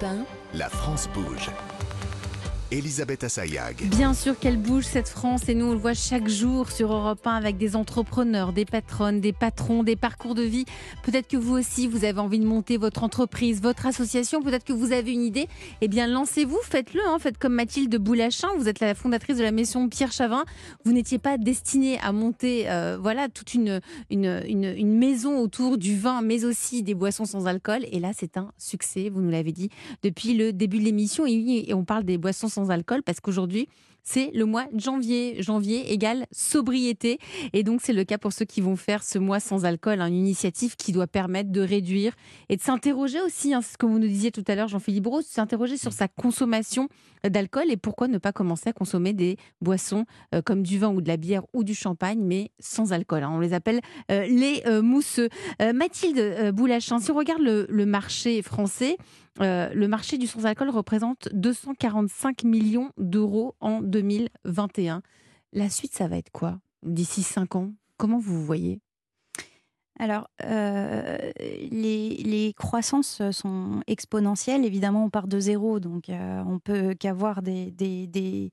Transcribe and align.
Europe 0.00 0.26
1, 0.52 0.58
La 0.58 0.68
France 0.68 1.08
bouge. 1.14 1.50
Elisabeth 2.70 3.24
Assayag. 3.24 3.88
Bien 3.88 4.14
sûr 4.14 4.38
qu'elle 4.38 4.56
bouge 4.56 4.84
cette 4.84 5.08
France 5.08 5.48
et 5.48 5.54
nous 5.54 5.66
on 5.66 5.72
le 5.72 5.78
voit 5.78 5.94
chaque 5.94 6.28
jour 6.28 6.70
sur 6.70 6.92
Europe 6.92 7.26
1 7.26 7.34
avec 7.34 7.56
des 7.56 7.74
entrepreneurs, 7.74 8.52
des 8.52 8.64
patronnes, 8.64 9.20
des 9.20 9.32
patrons, 9.32 9.82
des 9.82 9.96
parcours 9.96 10.34
de 10.34 10.42
vie. 10.42 10.64
Peut-être 11.02 11.26
que 11.26 11.36
vous 11.36 11.54
aussi 11.54 11.88
vous 11.88 12.04
avez 12.04 12.20
envie 12.20 12.38
de 12.38 12.46
monter 12.46 12.76
votre 12.76 13.02
entreprise, 13.02 13.60
votre 13.60 13.86
association, 13.86 14.40
peut-être 14.42 14.64
que 14.64 14.72
vous 14.72 14.92
avez 14.92 15.12
une 15.12 15.22
idée. 15.22 15.48
Eh 15.80 15.88
bien 15.88 16.06
lancez-vous, 16.06 16.58
faites-le, 16.62 17.00
hein. 17.08 17.18
faites 17.18 17.38
comme 17.38 17.54
Mathilde 17.54 17.96
Boulachin, 17.96 18.48
vous 18.56 18.68
êtes 18.68 18.80
la 18.80 18.94
fondatrice 18.94 19.38
de 19.38 19.42
la 19.42 19.52
maison 19.52 19.88
Pierre 19.88 20.12
Chavin. 20.12 20.44
Vous 20.84 20.92
n'étiez 20.92 21.18
pas 21.18 21.38
destinée 21.38 21.98
à 22.00 22.12
monter 22.12 22.70
euh, 22.70 22.98
voilà 23.00 23.28
toute 23.28 23.54
une, 23.54 23.80
une, 24.10 24.42
une, 24.46 24.64
une 24.64 24.96
maison 24.96 25.38
autour 25.38 25.76
du 25.76 25.98
vin 25.98 26.22
mais 26.22 26.44
aussi 26.44 26.82
des 26.82 26.94
boissons 26.94 27.24
sans 27.24 27.46
alcool 27.46 27.84
et 27.90 27.98
là 27.98 28.12
c'est 28.16 28.36
un 28.36 28.52
succès, 28.58 29.08
vous 29.08 29.20
nous 29.20 29.30
l'avez 29.30 29.52
dit 29.52 29.70
depuis 30.02 30.34
le 30.34 30.52
début 30.52 30.78
de 30.78 30.84
l'émission 30.84 31.26
et, 31.26 31.72
on 31.72 31.84
parle 31.84 32.04
des 32.04 32.18
boissons 32.18 32.48
sans 32.48 32.59
alcool 32.68 33.02
parce 33.02 33.20
qu'aujourd'hui, 33.20 33.68
c'est 34.02 34.30
le 34.32 34.44
mois 34.46 34.66
de 34.72 34.80
janvier. 34.80 35.42
Janvier 35.42 35.92
égale 35.92 36.26
sobriété. 36.32 37.18
Et 37.52 37.62
donc, 37.62 37.80
c'est 37.82 37.92
le 37.92 38.04
cas 38.04 38.18
pour 38.18 38.32
ceux 38.32 38.44
qui 38.44 38.60
vont 38.60 38.76
faire 38.76 39.02
ce 39.02 39.18
mois 39.18 39.40
sans 39.40 39.64
alcool, 39.64 40.00
hein, 40.00 40.06
une 40.06 40.16
initiative 40.16 40.76
qui 40.76 40.92
doit 40.92 41.06
permettre 41.06 41.50
de 41.50 41.60
réduire 41.60 42.14
et 42.48 42.56
de 42.56 42.62
s'interroger 42.62 43.20
aussi, 43.20 43.52
hein, 43.52 43.60
ce 43.62 43.76
que 43.76 43.86
vous 43.86 43.98
nous 43.98 44.08
disiez 44.08 44.30
tout 44.30 44.44
à 44.48 44.54
l'heure, 44.54 44.68
Jean-Philippe 44.68 45.06
Rose, 45.06 45.26
s'interroger 45.26 45.76
sur 45.76 45.92
sa 45.92 46.08
consommation 46.08 46.88
d'alcool 47.28 47.70
et 47.70 47.76
pourquoi 47.76 48.08
ne 48.08 48.16
pas 48.16 48.32
commencer 48.32 48.70
à 48.70 48.72
consommer 48.72 49.12
des 49.12 49.36
boissons 49.60 50.06
euh, 50.34 50.40
comme 50.40 50.62
du 50.62 50.78
vin 50.78 50.88
ou 50.88 51.02
de 51.02 51.08
la 51.08 51.18
bière 51.18 51.42
ou 51.52 51.62
du 51.62 51.74
champagne, 51.74 52.20
mais 52.22 52.50
sans 52.58 52.94
alcool. 52.94 53.22
hein. 53.22 53.30
On 53.34 53.40
les 53.40 53.52
appelle 53.52 53.80
euh, 54.10 54.24
les 54.26 54.62
euh, 54.66 54.80
mousseux. 54.80 55.28
Euh, 55.60 55.74
Mathilde 55.74 56.52
Boulachin, 56.54 56.98
si 57.00 57.10
on 57.10 57.14
regarde 57.14 57.42
le 57.42 57.84
marché 57.84 58.40
français, 58.40 58.96
euh, 59.40 59.70
le 59.72 59.88
marché 59.88 60.18
du 60.18 60.26
sans-alcool 60.26 60.70
représente 60.70 61.28
245 61.32 62.44
millions 62.44 62.90
d'euros 62.98 63.54
en 63.60 63.80
2021. 63.80 65.02
La 65.52 65.70
suite, 65.70 65.94
ça 65.94 66.08
va 66.08 66.16
être 66.16 66.30
quoi 66.30 66.58
d'ici 66.82 67.22
5 67.22 67.56
ans? 67.56 67.72
Comment 67.96 68.18
vous 68.18 68.44
voyez? 68.44 68.80
Alors, 69.98 70.30
euh, 70.44 71.18
les, 71.70 72.16
les 72.24 72.54
croissances 72.54 73.20
sont 73.32 73.82
exponentielles. 73.86 74.64
Évidemment, 74.64 75.04
on 75.04 75.10
part 75.10 75.28
de 75.28 75.38
zéro, 75.38 75.78
donc 75.78 76.08
euh, 76.08 76.42
on 76.46 76.58
peut 76.58 76.94
qu'avoir 76.94 77.42
des, 77.42 77.70
des, 77.70 78.06
des, 78.06 78.50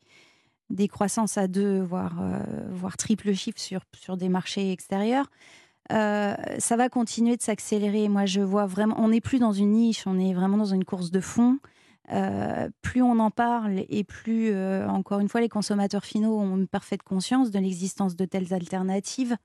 des 0.70 0.88
croissances 0.90 1.38
à 1.38 1.48
deux, 1.48 1.80
voire, 1.80 2.22
euh, 2.22 2.44
voire 2.72 2.98
triple 2.98 3.34
chiffre 3.34 3.60
sur, 3.60 3.82
sur 3.96 4.18
des 4.18 4.28
marchés 4.28 4.74
extérieurs. 4.74 5.28
Euh, 5.92 6.36
ça 6.60 6.76
va 6.76 6.90
continuer 6.90 7.38
de 7.38 7.42
s'accélérer. 7.42 8.10
Moi, 8.10 8.26
je 8.26 8.42
vois 8.42 8.66
vraiment, 8.66 8.96
on 9.00 9.10
n'est 9.10 9.22
plus 9.22 9.40
dans 9.40 9.54
une 9.54 9.72
niche, 9.72 10.06
on 10.06 10.20
est 10.20 10.34
vraiment 10.34 10.58
dans 10.58 10.66
une 10.66 10.84
course 10.84 11.12
de 11.12 11.20
fond. 11.20 11.60
Euh, 12.12 12.70
plus 12.82 13.02
on 13.02 13.20
en 13.20 13.32
parle 13.32 13.84
et 13.90 14.04
plus, 14.04 14.52
euh, 14.52 14.88
encore 14.88 15.20
une 15.20 15.28
fois, 15.28 15.42
les 15.42 15.50
consommateurs 15.50 16.06
finaux 16.06 16.40
ont 16.40 16.56
une 16.56 16.68
parfaite 16.68 17.04
conscience 17.04 17.52
de 17.52 17.60
l'existence 17.60 18.16
de 18.16 18.26
telles 18.26 18.54
alternatives. 18.54 19.36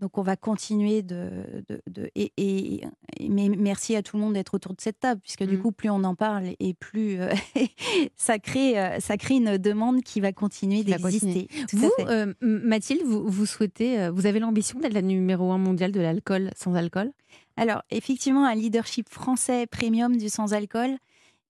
Donc, 0.00 0.16
on 0.18 0.22
va 0.22 0.36
continuer 0.36 1.02
de. 1.02 1.30
de- 1.68 1.82
de- 1.90 2.10
et, 2.14 2.80
mais 3.28 3.48
merci 3.50 3.94
à 3.96 4.02
tout 4.02 4.16
le 4.16 4.22
monde 4.22 4.32
d'être 4.34 4.54
autour 4.54 4.74
de 4.74 4.80
cette 4.80 4.98
table, 4.98 5.20
puisque 5.20 5.44
du 5.44 5.56
Mm. 5.58 5.62
coup, 5.62 5.72
plus 5.72 5.90
on 5.90 6.02
en 6.04 6.14
parle 6.14 6.44
et 6.58 6.74
plus 6.74 7.20
euh, 7.20 7.28
ça, 8.16 8.38
crée, 8.38 8.78
euh, 8.78 8.98
ça 9.00 9.16
crée 9.16 9.34
une 9.36 9.58
demande 9.58 10.02
qui 10.02 10.20
va 10.20 10.32
continuer 10.32 10.82
d'exister. 10.84 11.48
Vous, 11.72 11.90
euh, 12.00 12.32
Mathilde, 12.40 13.02
vous, 13.04 13.28
vous 13.28 13.46
souhaitez, 13.46 14.08
vous 14.10 14.26
avez 14.26 14.40
l'ambition 14.40 14.78
d'être 14.80 14.94
la 14.94 15.02
numéro 15.02 15.52
un 15.52 15.58
mondiale 15.58 15.92
de 15.92 16.00
l'alcool 16.00 16.50
sans 16.56 16.74
alcool? 16.74 17.12
Alors, 17.56 17.82
effectivement, 17.90 18.46
un 18.46 18.54
leadership 18.54 19.08
français 19.08 19.66
premium 19.66 20.16
du 20.16 20.28
sans-alcool. 20.28 20.96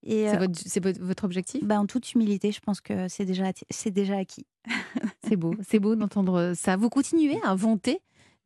Et 0.02 0.26
C'est 0.64 0.82
votre, 0.82 1.24
objectif? 1.24 1.62
bah, 1.62 1.78
en 1.78 1.84
toute 1.86 2.14
humilité, 2.14 2.52
je 2.52 2.60
pense 2.60 2.80
que 2.80 3.06
c'est 3.08 3.26
déjà, 3.26 3.52
c'est 3.68 3.90
déjà 3.90 4.16
acquis. 4.16 4.46
C'est 5.28 5.36
beau, 5.36 5.54
c'est 5.66 5.78
beau 5.78 5.94
d'entendre 5.94 6.52
ça. 6.56 6.76
Vous 6.76 6.88
continuez 6.88 7.38
à 7.44 7.50
inventer 7.50 8.00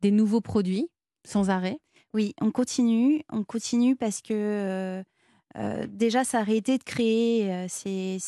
des 0.05 0.11
nouveaux 0.11 0.41
produits 0.41 0.87
sans 1.25 1.49
arrêt? 1.49 1.79
Oui, 2.13 2.33
on 2.39 2.51
continue, 2.51 3.23
on 3.31 3.43
continue 3.43 3.95
parce 3.95 4.21
que 4.21 4.33
euh, 4.33 5.03
euh, 5.57 5.87
déjà, 5.89 6.23
ça 6.23 6.37
a 6.37 6.41
arrêté 6.41 6.77
de 6.77 6.83
créer, 6.83 7.51
euh, 7.51 7.65
c'est, 7.67 8.19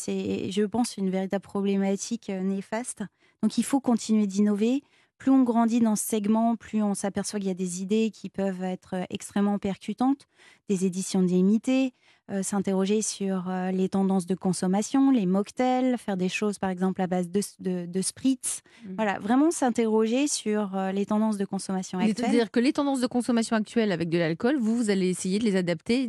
je 0.50 0.64
pense, 0.64 0.96
une 0.96 1.08
véritable 1.08 1.42
problématique 1.42 2.30
néfaste. 2.30 3.04
Donc, 3.42 3.58
il 3.58 3.64
faut 3.64 3.80
continuer 3.80 4.26
d'innover. 4.26 4.82
Plus 5.18 5.30
on 5.30 5.44
grandit 5.44 5.80
dans 5.80 5.94
ce 5.94 6.04
segment, 6.04 6.56
plus 6.56 6.82
on 6.82 6.94
s'aperçoit 6.94 7.38
qu'il 7.38 7.48
y 7.48 7.52
a 7.52 7.54
des 7.54 7.80
idées 7.80 8.10
qui 8.10 8.28
peuvent 8.28 8.64
être 8.64 9.06
extrêmement 9.08 9.58
percutantes, 9.58 10.26
des 10.68 10.84
éditions 10.84 11.22
limitées, 11.22 11.94
euh, 12.30 12.42
s'interroger 12.42 13.02
sur 13.02 13.48
euh, 13.48 13.70
les 13.70 13.88
tendances 13.88 14.26
de 14.26 14.34
consommation, 14.34 15.10
les 15.10 15.26
mocktails, 15.26 15.96
faire 15.98 16.16
des 16.16 16.28
choses 16.28 16.58
par 16.58 16.70
exemple 16.70 17.00
à 17.02 17.06
base 17.06 17.30
de, 17.30 17.40
de, 17.60 17.86
de 17.86 18.02
spritz. 18.02 18.60
Mhm. 18.86 18.94
Voilà, 18.96 19.18
vraiment 19.18 19.50
s'interroger 19.50 20.26
sur 20.28 20.76
euh, 20.76 20.92
les 20.92 21.06
tendances 21.06 21.38
de 21.38 21.44
consommation 21.44 21.98
actuelles. 21.98 22.16
C'est-à-dire 22.16 22.50
que 22.50 22.60
les 22.60 22.72
tendances 22.72 23.00
de 23.00 23.06
consommation 23.06 23.56
actuelles 23.56 23.92
avec 23.92 24.08
de 24.08 24.18
l'alcool, 24.18 24.56
vous, 24.58 24.76
vous 24.76 24.90
allez 24.90 25.08
essayer 25.08 25.38
de 25.38 25.44
les 25.44 25.56
adapter 25.56 26.08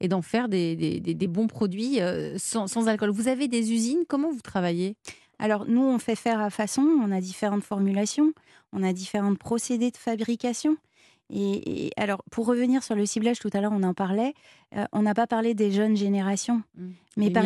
et 0.00 0.08
d'en 0.08 0.22
faire 0.22 0.48
des, 0.48 0.76
des- 0.76 1.00
des- 1.00 1.14
des 1.14 1.26
bons 1.26 1.46
produits 1.46 1.98
sans, 2.36 2.66
sans 2.66 2.88
alcool. 2.88 3.10
Vous 3.10 3.28
avez 3.28 3.48
des 3.48 3.72
usines, 3.72 4.04
comment 4.08 4.30
vous 4.30 4.40
travaillez? 4.40 4.96
Alors, 5.38 5.64
nous, 5.66 5.82
on 5.82 5.98
fait 5.98 6.16
faire 6.16 6.38
à 6.40 6.50
façon, 6.50 6.82
on 6.82 7.10
a 7.10 7.20
différentes 7.20 7.64
formulations, 7.64 8.32
on 8.72 8.82
a 8.82 8.92
différents 8.92 9.34
procédés 9.34 9.90
de 9.90 9.96
fabrication. 9.96 10.76
Et, 11.30 11.86
et 11.86 11.90
alors, 11.96 12.22
pour 12.30 12.46
revenir 12.46 12.82
sur 12.82 12.94
le 12.94 13.06
ciblage, 13.06 13.38
tout 13.38 13.50
à 13.52 13.60
l'heure, 13.60 13.72
on 13.72 13.82
en 13.82 13.94
parlait, 13.94 14.34
euh, 14.76 14.84
on 14.92 15.02
n'a 15.02 15.14
pas 15.14 15.26
parlé 15.26 15.54
des 15.54 15.70
jeunes 15.70 15.96
générations. 15.96 16.62
Mais 17.16 17.26
Les 17.26 17.30
par. 17.30 17.44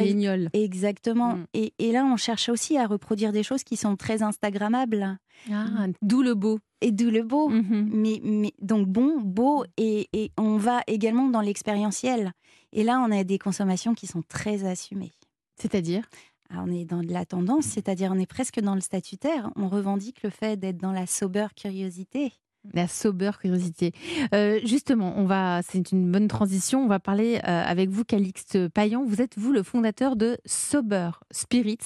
Exactement. 0.53 1.35
Mm. 1.35 1.47
Et, 1.55 1.73
et 1.79 1.93
là, 1.93 2.05
on 2.05 2.17
cherche 2.17 2.49
aussi 2.49 2.79
à 2.79 2.87
reproduire 2.87 3.33
des 3.33 3.43
choses 3.43 3.63
qui 3.63 3.77
sont 3.77 3.97
très 3.97 4.23
Instagrammables. 4.23 5.19
Ah, 5.53 5.87
D'où 6.03 6.23
le 6.23 6.35
beau. 6.35 6.61
Et 6.81 6.93
d'où 6.93 7.11
le 7.11 7.23
beau. 7.23 7.49
Mais, 7.49 8.21
mais 8.23 8.53
donc 8.61 8.89
bon, 8.89 9.21
beau, 9.21 9.65
et, 9.77 10.09
et 10.13 10.33
on 10.39 10.57
va 10.57 10.83
également 10.87 11.29
dans 11.29 11.41
l'expérientiel. 11.41 12.33
Et 12.73 12.85
là, 12.85 13.05
on 13.07 13.11
a 13.11 13.25
des 13.25 13.39
consommations 13.39 13.95
qui 13.95 14.07
sont 14.07 14.23
très 14.29 14.65
assumées. 14.65 15.13
C'est-à-dire? 15.57 16.05
Ah, 16.51 16.63
on 16.65 16.71
est 16.71 16.85
dans 16.85 17.03
de 17.03 17.13
la 17.13 17.25
tendance, 17.25 17.65
c'est-à-dire 17.65 18.11
on 18.13 18.19
est 18.19 18.27
presque 18.27 18.61
dans 18.61 18.75
le 18.75 18.81
statutaire. 18.81 19.51
On 19.57 19.69
revendique 19.69 20.23
le 20.23 20.31
fait 20.31 20.59
d'être 20.59 20.77
dans 20.77 20.93
la 20.93 21.07
sober 21.07 21.47
curiosité. 21.57 22.33
La 22.73 22.89
sober 22.89 23.31
curiosité. 23.41 23.93
Euh, 24.35 24.59
justement, 24.65 25.15
on 25.17 25.27
va, 25.27 25.61
c'est 25.63 25.93
une 25.93 26.11
bonne 26.11 26.29
transition. 26.29 26.83
On 26.83 26.89
va 26.89 26.99
parler 26.99 27.37
euh, 27.47 27.63
avec 27.65 27.91
vous, 27.91 28.05
Calixte 28.05 28.69
Payan. 28.69 29.05
Vous 29.05 29.21
êtes 29.21 29.39
vous 29.39 29.53
le 29.53 29.63
fondateur 29.63 30.17
de 30.17 30.39
Sober 30.47 31.11
Spirits, 31.31 31.79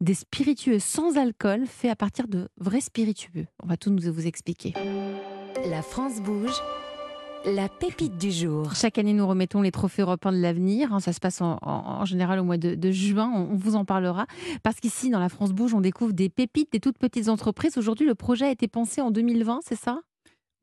des 0.00 0.14
spiritueux 0.14 0.78
sans 0.80 1.16
alcool 1.16 1.64
faits 1.66 1.90
à 1.92 1.96
partir 1.96 2.26
de 2.28 2.48
vrais 2.58 2.80
spiritueux. 2.80 3.46
On 3.62 3.66
va 3.68 3.76
tout 3.76 3.90
nous 3.90 4.12
vous 4.12 4.26
expliquer. 4.26 4.74
La 5.70 5.80
France 5.82 6.20
bouge, 6.20 6.60
la 7.46 7.68
pépite 7.68 8.18
du 8.18 8.32
jour. 8.32 8.74
Chaque 8.74 8.98
année, 8.98 9.12
nous 9.12 9.26
remettons 9.26 9.62
les 9.62 9.70
trophées 9.70 10.02
européens 10.02 10.32
de 10.32 10.38
l'avenir. 10.38 10.92
hein. 10.92 11.00
Ça 11.00 11.12
se 11.12 11.20
passe 11.20 11.40
en, 11.40 11.58
en- 11.62 12.00
en 12.00 12.04
général 12.04 12.40
au 12.40 12.44
mois 12.44 12.58
de, 12.58 12.74
de 12.74 12.90
juin. 12.90 13.30
On 13.34 13.54
vous 13.56 13.76
en 13.76 13.84
parlera. 13.84 14.26
Parce 14.64 14.80
qu'ici, 14.80 15.08
dans 15.08 15.20
la 15.20 15.28
France 15.28 15.52
Bouge, 15.52 15.72
on 15.72 15.80
découvre 15.80 16.12
des 16.12 16.28
pépites, 16.28 16.72
des 16.72 16.80
toutes 16.80 16.98
petites 16.98 17.28
entreprises. 17.28 17.78
Aujourd'hui, 17.78 18.06
le 18.06 18.16
projet 18.16 18.46
a 18.46 18.50
été 18.50 18.66
pensé 18.68 19.00
en 19.00 19.10
2020, 19.12 19.60
c'est 19.64 19.78
ça? 19.78 20.00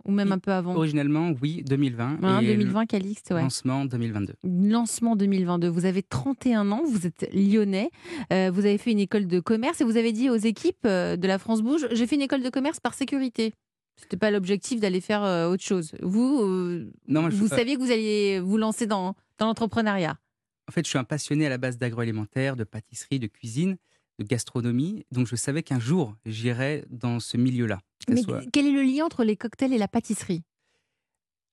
Ou 0.05 0.11
même 0.11 0.31
un 0.33 0.39
peu 0.39 0.51
avant 0.51 0.75
Originalement, 0.75 1.33
oui, 1.41 1.63
2020. 1.65 2.19
Hein, 2.23 2.41
et 2.41 2.47
2020, 2.47 2.85
Calixte, 2.87 3.31
ouais. 3.31 3.41
lancement 3.41 3.85
2022. 3.85 4.33
Lancement 4.43 5.15
2022. 5.15 5.69
Vous 5.69 5.85
avez 5.85 6.03
31 6.03 6.71
ans, 6.71 6.81
vous 6.85 7.07
êtes 7.07 7.29
lyonnais, 7.33 7.89
euh, 8.33 8.51
vous 8.53 8.61
avez 8.65 8.77
fait 8.77 8.91
une 8.91 8.99
école 8.99 9.27
de 9.27 9.39
commerce 9.39 9.79
et 9.79 9.85
vous 9.85 9.95
avez 9.95 10.11
dit 10.11 10.29
aux 10.29 10.35
équipes 10.35 10.85
euh, 10.85 11.15
de 11.15 11.25
la 11.27 11.39
France 11.39 11.61
Bouge 11.61 11.87
j'ai 11.91 12.05
fait 12.05 12.15
une 12.15 12.21
école 12.21 12.43
de 12.43 12.49
commerce 12.49 12.79
par 12.81 12.93
sécurité. 12.93 13.53
C'était 13.95 14.17
pas 14.17 14.31
l'objectif 14.31 14.79
d'aller 14.81 14.99
faire 15.01 15.23
euh, 15.23 15.47
autre 15.49 15.63
chose. 15.63 15.91
Vous, 16.01 16.41
euh, 16.41 16.91
Non, 17.07 17.21
moi, 17.21 17.29
je- 17.29 17.35
vous 17.37 17.47
saviez 17.47 17.75
que 17.75 17.79
vous 17.79 17.91
alliez 17.91 18.39
vous 18.39 18.57
lancer 18.57 18.87
dans, 18.87 19.15
dans 19.37 19.45
l'entrepreneuriat. 19.45 20.17
En 20.67 20.71
fait, 20.71 20.83
je 20.83 20.89
suis 20.89 20.97
un 20.97 21.03
passionné 21.03 21.45
à 21.45 21.49
la 21.49 21.57
base 21.57 21.77
d'agroalimentaire, 21.77 22.55
de 22.55 22.63
pâtisserie, 22.63 23.19
de 23.19 23.27
cuisine, 23.27 23.75
de 24.19 24.23
gastronomie. 24.25 25.05
Donc, 25.11 25.27
je 25.27 25.35
savais 25.35 25.63
qu'un 25.63 25.79
jour, 25.79 26.15
j'irais 26.25 26.85
dans 26.89 27.19
ce 27.19 27.37
milieu-là. 27.37 27.79
Mais 28.09 28.21
soit- 28.21 28.43
quel 28.51 28.67
est 28.67 28.71
le 28.71 28.81
lien 28.83 29.05
entre 29.05 29.23
les 29.23 29.37
cocktails 29.37 29.73
et 29.73 29.77
la 29.77 29.87
pâtisserie? 29.87 30.43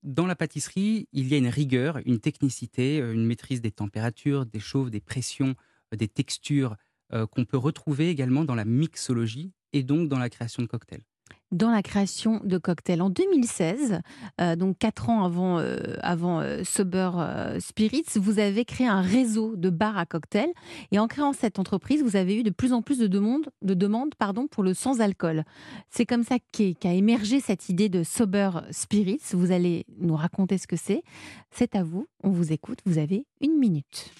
Dans 0.03 0.27
la 0.27 0.35
pâtisserie, 0.35 1.09
il 1.13 1.29
y 1.29 1.35
a 1.35 1.39
une 1.39 1.49
rigueur, 1.49 1.99
une 2.07 2.21
technicité, 2.21 3.01
euh, 3.01 3.13
une 3.13 3.27
maîtrise 3.27 3.61
des 3.61 3.71
températures, 3.71 4.47
des 4.47 4.61
chauves, 4.61 4.91
des 4.91 5.01
pressions, 5.01 5.55
euh, 5.93 5.97
des 5.97 6.09
textures 6.09 6.77
euh, 7.13 7.27
qu'on 7.27 7.45
peut 7.45 7.59
retrouver 7.59 8.09
également 8.09 8.45
dans 8.45 8.55
la 8.55 8.65
mixologie 8.65 9.53
et 9.73 9.83
donc 9.83 10.09
dans 10.09 10.19
la 10.19 10.31
création 10.31 10.63
de 10.63 10.69
cocktails. 10.69 11.03
Dans 11.53 11.71
la 11.71 11.83
création 11.83 12.41
de 12.45 12.59
cocktails. 12.59 13.03
En 13.03 13.11
2016, 13.11 14.01
euh, 14.41 14.57
donc 14.57 14.79
quatre 14.79 15.09
ans 15.09 15.25
avant, 15.25 15.59
euh, 15.59 15.77
euh, 16.05 16.65
Sober 16.65 17.11
Spirits, 17.59 18.05
vous 18.17 18.39
avez 18.39 18.65
créé 18.65 18.87
un 18.87 19.01
réseau 19.01 19.57
de 19.57 19.71
bars 19.71 19.99
à 19.99 20.07
cocktails. 20.07 20.53
Et 20.93 20.99
en 20.99 21.09
créant 21.09 21.33
cette 21.33 21.59
entreprise, 21.59 22.03
vous 22.03 22.17
avez 22.17 22.39
eu 22.39 22.43
de 22.43 22.51
plus 22.51 22.73
en 22.73 22.83
plus 22.83 22.99
de 22.99 23.07
demandes, 23.07 23.51
de 23.63 23.75
demandes 23.75 24.15
pardon, 24.17 24.47
pour 24.47 24.63
le 24.63 24.75
sans-alcool. 24.75 25.45
C'est 25.91 26.07
comme 26.07 26.25
ça 26.25 26.37
qu'a 26.53 26.93
émergé 26.93 27.41
cette 27.41 27.69
idée 27.69 27.89
de 27.89 28.03
Sober 28.03 28.51
Spirits. 28.71 29.21
Vous 29.33 29.53
allez 29.53 29.87
nous 29.99 30.17
raconter 30.17 30.59
ce 30.59 30.67
que 30.67 30.77
c'est. 30.77 31.03
C'est 31.51 31.75
à 31.75 31.83
vous, 31.83 32.07
on 32.23 32.31
vous 32.31 32.53
écoute, 32.53 32.79
vous 32.87 32.99
avez 32.99 33.27
une 33.41 33.59
minute. 33.59 34.13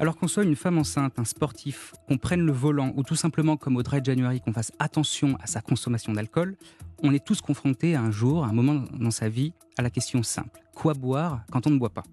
Alors 0.00 0.16
qu'on 0.16 0.28
soit 0.28 0.44
une 0.44 0.56
femme 0.56 0.78
enceinte, 0.78 1.18
un 1.18 1.26
sportif, 1.26 1.92
qu'on 2.08 2.16
prenne 2.16 2.40
le 2.40 2.52
volant 2.52 2.94
ou 2.96 3.02
tout 3.02 3.16
simplement 3.16 3.58
comme 3.58 3.76
au 3.76 3.82
Dry 3.82 4.02
January 4.02 4.40
qu'on 4.40 4.54
fasse 4.54 4.72
attention 4.78 5.36
à 5.42 5.46
sa 5.46 5.60
consommation 5.60 6.14
d'alcool, 6.14 6.56
on 7.02 7.12
est 7.12 7.22
tous 7.22 7.42
confrontés 7.42 7.94
à 7.94 8.00
un 8.00 8.10
jour, 8.10 8.46
à 8.46 8.48
un 8.48 8.54
moment 8.54 8.82
dans 8.98 9.10
sa 9.10 9.28
vie, 9.28 9.52
à 9.76 9.82
la 9.82 9.90
question 9.90 10.22
simple. 10.22 10.64
Quoi 10.74 10.94
boire 10.94 11.44
quand 11.52 11.66
on 11.66 11.70
ne 11.70 11.76
boit 11.76 11.92
pas? 11.92 12.04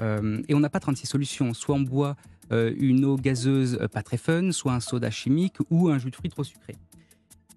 Euh, 0.00 0.42
Et 0.48 0.54
on 0.56 0.58
n'a 0.58 0.68
pas 0.68 0.80
36 0.80 1.06
solutions. 1.06 1.54
Soit 1.54 1.76
on 1.76 1.80
boit 1.80 2.16
euh, 2.50 2.74
une 2.76 3.04
eau 3.04 3.14
gazeuse 3.14 3.78
euh, 3.80 3.86
pas 3.86 4.02
très 4.02 4.16
fun, 4.16 4.50
soit 4.50 4.72
un 4.72 4.80
soda 4.80 5.12
chimique 5.12 5.58
ou 5.70 5.90
un 5.90 5.98
jus 5.98 6.10
de 6.10 6.16
fruits 6.16 6.30
trop 6.30 6.42
sucré. 6.42 6.74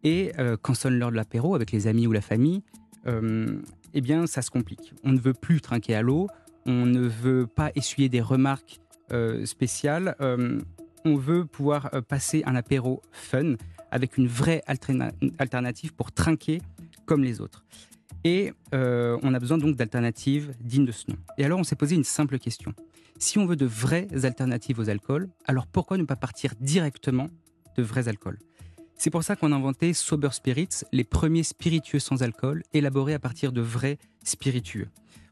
Et 0.03 0.31
quand 0.63 0.73
sonne 0.73 0.97
l'heure 0.97 1.11
de 1.11 1.15
l'apéro 1.15 1.53
avec 1.53 1.71
les 1.71 1.85
amis 1.85 2.07
ou 2.07 2.11
la 2.11 2.21
famille, 2.21 2.63
eh 3.05 4.01
bien 4.01 4.25
ça 4.25 4.41
se 4.41 4.49
complique. 4.49 4.95
On 5.03 5.11
ne 5.11 5.19
veut 5.19 5.33
plus 5.35 5.61
trinquer 5.61 5.93
à 5.93 6.01
l'eau, 6.01 6.27
on 6.65 6.87
ne 6.87 7.01
veut 7.01 7.45
pas 7.45 7.71
essuyer 7.75 8.09
des 8.09 8.19
remarques 8.19 8.81
spécial, 9.45 10.15
euh, 10.21 10.59
on 11.05 11.15
veut 11.15 11.45
pouvoir 11.45 11.89
euh, 11.93 12.01
passer 12.01 12.43
un 12.45 12.55
apéro 12.55 13.01
fun 13.11 13.55
avec 13.91 14.17
une 14.17 14.27
vraie 14.27 14.63
alternative 15.37 15.93
pour 15.93 16.11
trinquer 16.11 16.61
comme 17.05 17.23
les 17.23 17.41
autres. 17.41 17.65
Et 18.23 18.53
on 18.71 19.33
a 19.33 19.39
besoin 19.39 19.57
donc 19.57 19.75
d'alternatives 19.75 20.53
dignes 20.61 20.85
de 20.85 20.91
ce 20.91 21.09
nom. 21.09 21.17
Et 21.37 21.43
alors 21.43 21.59
on 21.59 21.63
s'est 21.63 21.75
posé 21.75 21.95
une 21.95 22.03
simple 22.03 22.37
question. 22.39 22.73
Si 23.17 23.37
on 23.37 23.45
veut 23.45 23.55
de 23.55 23.65
vraies 23.65 24.07
alternatives 24.23 24.79
aux 24.79 24.89
alcools, 24.89 25.27
alors 25.45 25.67
pourquoi 25.67 25.97
ne 25.97 26.03
pas 26.03 26.15
partir 26.15 26.53
directement 26.61 27.29
de 27.75 27.83
vrais 27.83 28.07
alcools? 28.07 28.37
C'est 28.95 29.09
pour 29.09 29.23
ça 29.23 29.35
qu'on 29.35 29.51
a 29.51 29.55
inventé 29.55 29.93
Sober 29.93 30.29
Spirits, 30.31 30.83
les 30.91 31.03
premiers 31.03 31.41
spiritueux 31.41 31.97
sans 31.97 32.21
alcool, 32.21 32.61
élaborés 32.71 33.15
à 33.15 33.19
partir 33.19 33.51
de 33.51 33.59
vrais 33.59 33.97
spiritueux. 34.23 34.89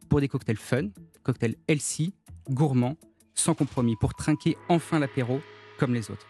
Pour 0.09 0.19
des 0.21 0.27
cocktails 0.27 0.57
fun, 0.57 0.89
cocktails 1.21 1.55
healthy, 1.67 2.15
gourmands, 2.49 2.97
sans 3.39 3.53
compromis, 3.53 3.95
pour 3.95 4.13
trinquer 4.13 4.57
enfin 4.68 5.00
l'apéro 5.00 5.41
comme 5.77 5.94
les 5.94 6.12
autres. 6.12 6.27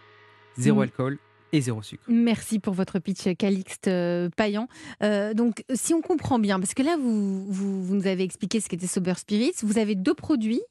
Zéro 0.57 0.79
mm. 0.79 0.83
alcool 0.83 1.17
et 1.51 1.61
zéro 1.61 1.81
sucre. 1.81 2.03
Merci 2.07 2.59
pour 2.59 2.73
votre 2.73 2.99
pitch, 2.99 3.35
Calixte 3.37 3.87
euh, 3.87 4.29
Payan. 4.35 4.67
Euh, 5.03 5.33
donc, 5.33 5.63
si 5.73 5.93
on 5.93 6.01
comprend 6.01 6.39
bien, 6.39 6.59
parce 6.59 6.73
que 6.73 6.83
là, 6.83 6.95
vous, 6.97 7.51
vous, 7.51 7.95
nous 7.95 8.07
avez 8.07 8.23
expliqué 8.23 8.59
ce 8.59 8.69
qu'était 8.69 8.87
Sober 8.87 9.15
Spirits, 9.17 9.55
vous 9.63 9.77
avez 9.79 9.95
deux 9.95 10.13
produits, 10.13 10.61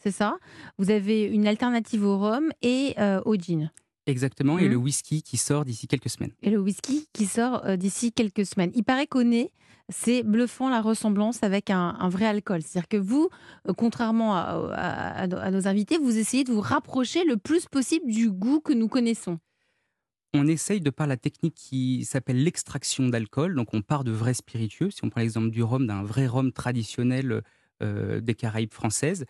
c'est 0.00 0.12
ça? 0.12 0.36
Vous 0.78 0.90
avez 0.90 1.24
une 1.24 1.46
alternative 1.46 2.04
au 2.04 2.18
rhum 2.18 2.50
et 2.62 2.94
euh, 2.98 3.20
au 3.24 3.34
gin. 3.34 3.70
Exactement, 4.08 4.58
et 4.58 4.66
mm. 4.66 4.70
le 4.70 4.76
whisky 4.76 5.22
qui 5.22 5.36
sort 5.36 5.64
d'ici 5.64 5.86
quelques 5.86 6.10
semaines. 6.10 6.32
Et 6.42 6.50
le 6.50 6.58
whisky 6.58 7.06
qui 7.12 7.26
sort 7.26 7.76
d'ici 7.76 8.12
quelques 8.12 8.46
semaines. 8.46 8.72
Il 8.74 8.82
paraît 8.82 9.06
qu'on 9.06 9.30
est 9.30 9.52
c'est 9.90 10.22
bluffant 10.22 10.68
la 10.68 10.82
ressemblance 10.82 11.42
avec 11.42 11.70
un, 11.70 12.08
vrai 12.08 12.26
alcool. 12.26 12.62
C'est-à-dire 12.62 12.88
que 12.88 12.96
vous, 12.96 13.30
euh, 13.68 13.72
contrairement 13.72 14.36
à, 14.36 15.26
nos 15.26 15.66
invités, 15.66 15.98
vous 15.98 16.18
essayez 16.18 16.44
de 16.44 16.52
vous 16.52 16.60
rapprocher 16.60 17.24
le 17.24 17.36
plus 17.36 17.66
possible 17.66 18.10
du 18.10 18.30
goût 18.30 18.60
que 18.60 18.72
nous 18.72 18.88
connaissons. 18.88 19.38
On 20.34 20.46
essaye 20.46 20.82
de 20.82 20.90
par 20.90 21.06
la 21.06 21.16
technique 21.16 21.54
qui 21.54 22.04
s'appelle 22.04 22.42
l'extraction 22.42 23.08
d'alcool. 23.08 23.54
Donc 23.54 23.72
on 23.72 23.80
part 23.80 24.04
de 24.04 24.12
vrais 24.12 24.34
spiritueux. 24.34 24.90
Si 24.90 25.02
on 25.04 25.08
prend 25.08 25.22
l'exemple 25.22 25.50
du 25.50 25.62
rhum, 25.62 25.86
d'un 25.86 26.02
vrai 26.02 26.26
rhum 26.26 26.52
traditionnel 26.52 27.42
euh, 27.82 28.20
des 28.20 28.34
Caraïbes 28.34 28.74
françaises, 28.74 29.24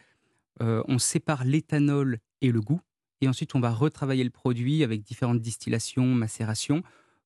euh, 0.61 0.83
on 0.89 0.99
sépare 0.99 1.45
l'éthanol 1.45 2.19
et 2.41 2.51
le 2.51 2.61
goût. 2.61 2.81
Et 3.21 3.29
ensuite, 3.29 3.55
on 3.55 3.61
va 3.61 3.71
retravailler 3.71 4.25
le 4.25 4.31
produit 4.31 4.85
avec 4.85 5.03
différentes 5.03 5.41
distillations, 5.41 6.07
macérations, 6.07 6.83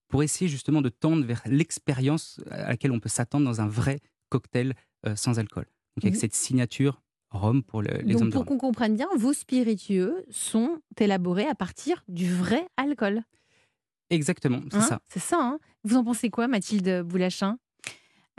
pour 0.09 0.23
essayer 0.23 0.49
justement 0.49 0.83
de 0.83 0.89
tendre 0.89 1.25
vers 1.25 1.43
l'expérience 1.47 2.41
à 2.51 2.69
laquelle 2.69 2.93
on 2.93 3.01
peut 3.01 3.09
s'attendre 3.09 3.45
dans 3.45 3.61
un 3.61 3.69
vrai 3.69 4.01
cocktail 4.29 4.75
euh, 5.07 5.17
sans 5.17 5.39
alcool. 5.39 5.65
Donc 5.97 6.05
avec 6.05 6.15
mmh. 6.15 6.21
cette 6.21 6.35
signature 6.35 7.03
rhum 7.31 7.63
pour 7.63 7.83
l'exemple. 7.83 8.25
Donc 8.25 8.33
pour 8.33 8.45
qu'on 8.45 8.59
comprenne 8.59 8.95
bien, 8.95 9.09
vos 9.17 9.33
spiritueux 9.33 10.25
sont 10.31 10.81
élaborés 10.99 11.47
à 11.47 11.55
partir 11.55 12.05
du 12.09 12.33
vrai 12.33 12.67
alcool. 12.77 13.23
Exactement, 14.11 14.61
c'est 14.71 14.77
hein 14.77 14.83
ça. 14.83 15.01
C'est 15.09 15.21
ça. 15.21 15.39
Hein 15.41 15.59
Vous 15.85 15.97
en 15.97 16.05
pensez 16.05 16.29
quoi, 16.29 16.47
Mathilde 16.47 17.03
Boulachin? 17.03 17.59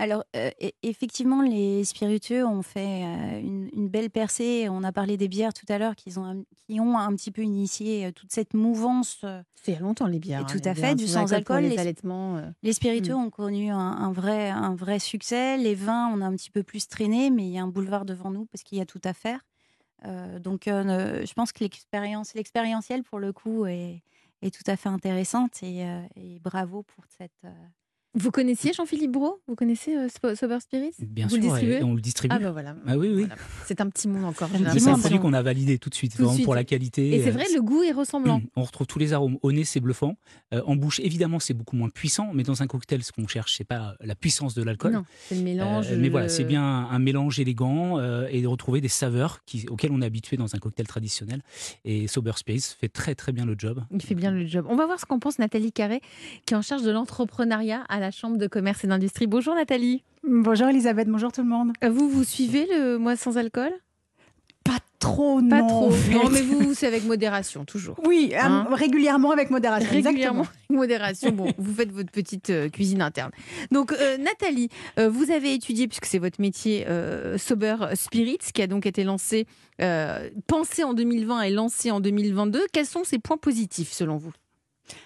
Alors, 0.04 0.26
euh, 0.36 0.52
e-, 0.62 0.72
effectivement, 0.84 1.42
les 1.42 1.86
spiritueux 1.86 2.46
ont 2.46 2.62
fait 2.62 3.06
euh, 3.06 3.40
une, 3.40 3.88
belle 3.88 4.10
percée. 4.10 4.68
On 4.70 4.84
a 4.84 4.92
parlé 4.92 5.16
des 5.16 5.30
bières 5.30 5.54
tout 5.54 5.66
à 5.70 5.78
l'heure 5.78 5.96
qui 5.96 6.18
ont, 6.18 6.44
qui 6.68 6.82
ont 6.82 6.98
un 6.98 7.16
petit 7.16 7.32
peu 7.32 7.42
initié 7.42 8.08
euh, 8.08 8.12
toute 8.12 8.30
cette 8.34 8.54
mouvance. 8.54 9.24
C'est 9.56 9.72
il 9.72 9.74
y 9.76 9.78
a 9.78 9.80
longtemps, 9.80 10.08
les 10.08 10.20
bières. 10.20 10.46
tout 10.46 10.58
hein, 10.66 10.72
à 10.72 10.76
fait, 10.76 10.96
du 10.96 11.08
sans-alcool. 11.08 11.64
Les, 11.64 11.96
les, 12.64 12.74
spiritueux 12.74 13.16
hmm. 13.16 13.26
ont 13.26 13.30
connu 13.30 13.72
un, 13.72 14.12
vrai, 14.12 14.50
un 14.50 14.76
vrai 14.76 15.00
succès. 15.00 15.56
Les 15.56 15.74
vins, 15.74 16.12
on 16.14 16.20
a 16.20 16.26
un 16.26 16.36
petit 16.36 16.52
peu 16.52 16.64
plus 16.64 16.90
traîné, 16.90 17.30
mais 17.30 17.46
il 17.46 17.52
y 17.54 17.58
a 17.58 17.64
un 17.64 17.70
boulevard 17.70 18.04
devant 18.04 18.30
nous 18.30 18.46
parce 18.48 18.64
qu'il 18.64 18.80
y 18.80 18.82
a 18.82 18.86
tout 18.86 19.02
à 19.06 19.14
faire. 19.14 19.40
donc, 20.42 20.64
je 20.66 21.34
pense 21.34 21.54
que 21.54 21.64
l'expérience, 21.64 22.34
l'expérientiel, 22.34 23.04
pour 23.04 23.20
le 23.20 23.32
coup, 23.32 23.68
est, 23.68 24.04
est, 24.42 24.54
tout 24.54 24.70
à 24.70 24.76
fait 24.76 24.90
intéressante. 24.90 25.64
Et, 25.64 25.86
et 26.18 26.40
bravo 26.42 26.84
pour 26.84 27.06
cette 27.18 27.48
vous 28.16 28.30
connaissiez 28.30 28.74
Jean-Philippe 28.74 29.12
Brault? 29.12 29.42
Vous 29.48 29.56
connaissez 29.56 29.96
euh, 29.96 30.36
Sober 30.36 30.60
Spirits? 30.60 30.94
Bien 31.00 31.28
sûr, 31.28 31.40
on 31.84 31.96
le 31.96 32.02
distribue. 32.02 32.36
Ah 32.36 32.40
bah 32.40 32.52
voilà. 32.52 32.76
Ah 32.86 32.96
oui, 32.96 33.12
oui. 33.12 33.28
C'est 33.66 33.82
un 33.82 33.90
petit 33.90 34.08
monde 34.08 34.26
encore. 34.26 34.50
C'est 34.78 34.88
un 34.88 35.00
produit 35.00 35.20
qu'on 35.20 35.34
a 35.34 35.42
validé 35.42 35.80
tout 35.80 35.90
de 35.90 35.96
suite, 35.96 36.16
pour 36.44 36.54
la 36.54 36.64
qualité. 36.64 37.16
Et 37.16 37.24
c'est 37.24 37.32
vrai, 37.32 37.46
le 37.54 37.62
goût 37.62 37.82
est 37.82 37.92
ressemblant. 37.92 38.42
On 38.56 38.64
retrouve 38.64 38.86
tous 38.86 39.00
les 39.00 39.14
arômes. 39.14 39.38
Au 39.42 39.52
nez, 39.52 39.64
c'est 39.64 39.80
bluffant. 39.80 40.16
Euh, 40.54 40.62
en 40.66 40.76
bouche, 40.76 41.00
évidemment, 41.00 41.40
c'est 41.40 41.54
beaucoup 41.54 41.76
moins 41.76 41.90
puissant, 41.90 42.32
mais 42.34 42.44
dans 42.44 42.62
un 42.62 42.68
cocktail, 42.68 43.04
ce 43.04 43.12
qu'on 43.12 43.28
cherche, 43.28 43.56
c'est 43.58 43.64
pas 43.64 43.96
la 44.00 44.16
puissance 44.16 44.54
de 44.54 44.62
l'alcool. 44.62 44.94
Non, 44.94 45.06
c'est 45.28 45.36
le 45.36 45.42
mélange. 45.42 45.92
Euh, 45.92 45.98
mais 45.98 46.10
voilà, 46.10 46.30
c'est 46.30 46.44
bien 46.44 46.64
un, 46.64 47.00
mélange 47.00 47.40
élégant 47.40 48.00
et 48.30 48.42
de 48.42 48.48
retrouver 48.48 48.80
des 48.80 48.88
saveurs 48.88 49.44
qui, 49.46 49.66
auxquelles 49.70 49.92
on 49.92 50.02
est 50.02 50.06
habitué 50.06 50.38
dans 50.38 50.56
un 50.56 50.60
cocktail 50.60 50.88
traditionnel. 50.88 51.42
Et 51.84 52.08
Sober 52.08 52.34
Spirits 52.36 52.76
fait 52.80 52.90
très 52.90 53.16
très 53.16 53.32
bien 53.32 53.46
le 53.46 53.56
job. 53.58 53.84
Il 53.92 54.02
fait 54.02 54.16
bien 54.16 54.32
le 54.32 54.46
job. 54.46 54.66
On 54.70 54.76
va 54.76 54.86
voir 54.86 55.00
ce 55.00 55.06
qu'en 55.06 55.20
pense 55.20 55.40
Nathalie 55.40 55.72
Carré, 55.72 56.02
qui 56.46 56.54
est 56.54 56.58
en 56.58 56.62
charge 56.62 56.84
de 56.84 56.92
l'entrepreneuriat 56.92 57.84
à 57.90 58.03
la 58.04 58.12
Chambre 58.12 58.38
de 58.38 58.48
commerce 58.48 58.86
d'industrie. 58.86 59.28
Bonjour 59.28 59.56
Nathalie. 59.56 60.04
Bonjour 60.28 60.68
Elisabeth, 60.68 61.08
bonjour 61.08 61.32
tout 61.32 61.42
le 61.42 61.48
monde. 61.48 61.72
Euh, 61.86 61.90
vous, 61.90 62.10
vous 62.10 62.26
suivez 62.26 62.68
le 62.70 62.98
mois 62.98 63.16
sans 63.16 63.38
alcool? 63.38 63.72
Pas 64.66 64.80
trop, 65.00 65.38
pas 65.38 65.62
non. 65.62 65.68
trop. 65.68 65.90
Non, 66.12 66.30
mais 66.30 66.42
vous, 66.42 66.74
c'est 66.74 66.88
avec 66.88 67.06
modération, 67.06 67.64
toujours. 67.64 67.96
Oui, 68.06 68.32
euh, 68.34 68.40
hein? 68.42 68.68
régulièrement 68.72 69.32
avec 69.32 69.50
modération. 69.52 69.90
Régulièrement 69.90 70.42
avec 70.42 70.70
modération. 70.70 71.32
Bon, 71.32 71.54
vous 71.58 71.74
faites 71.74 71.94
votre 71.94 72.12
petite 72.12 72.50
euh, 72.50 72.68
cuisine 72.68 73.02
interne. 73.02 73.32
Donc, 73.72 73.96
Nathalie, 74.20 74.68
vous 74.98 75.32
avez 75.32 75.54
étudié, 75.54 75.88
puisque 75.88 76.06
c'est 76.06 76.20
votre 76.20 76.42
métier, 76.42 76.86
Sober 77.38 77.78
Spirits, 77.94 78.52
qui 78.54 78.62
a 78.62 78.68
donc 78.68 78.86
été 78.86 79.06
lancé, 79.06 79.48
pensé 80.48 80.84
en 80.84 80.94
2020 80.94 81.42
et 81.44 81.52
lancé 81.52 81.90
en 81.90 82.02
2022. 82.02 82.66
Quels 82.74 82.86
sont 82.86 83.06
ses 83.06 83.20
points 83.20 83.38
positifs, 83.38 83.94
selon 83.94 84.18
vous? 84.18 84.34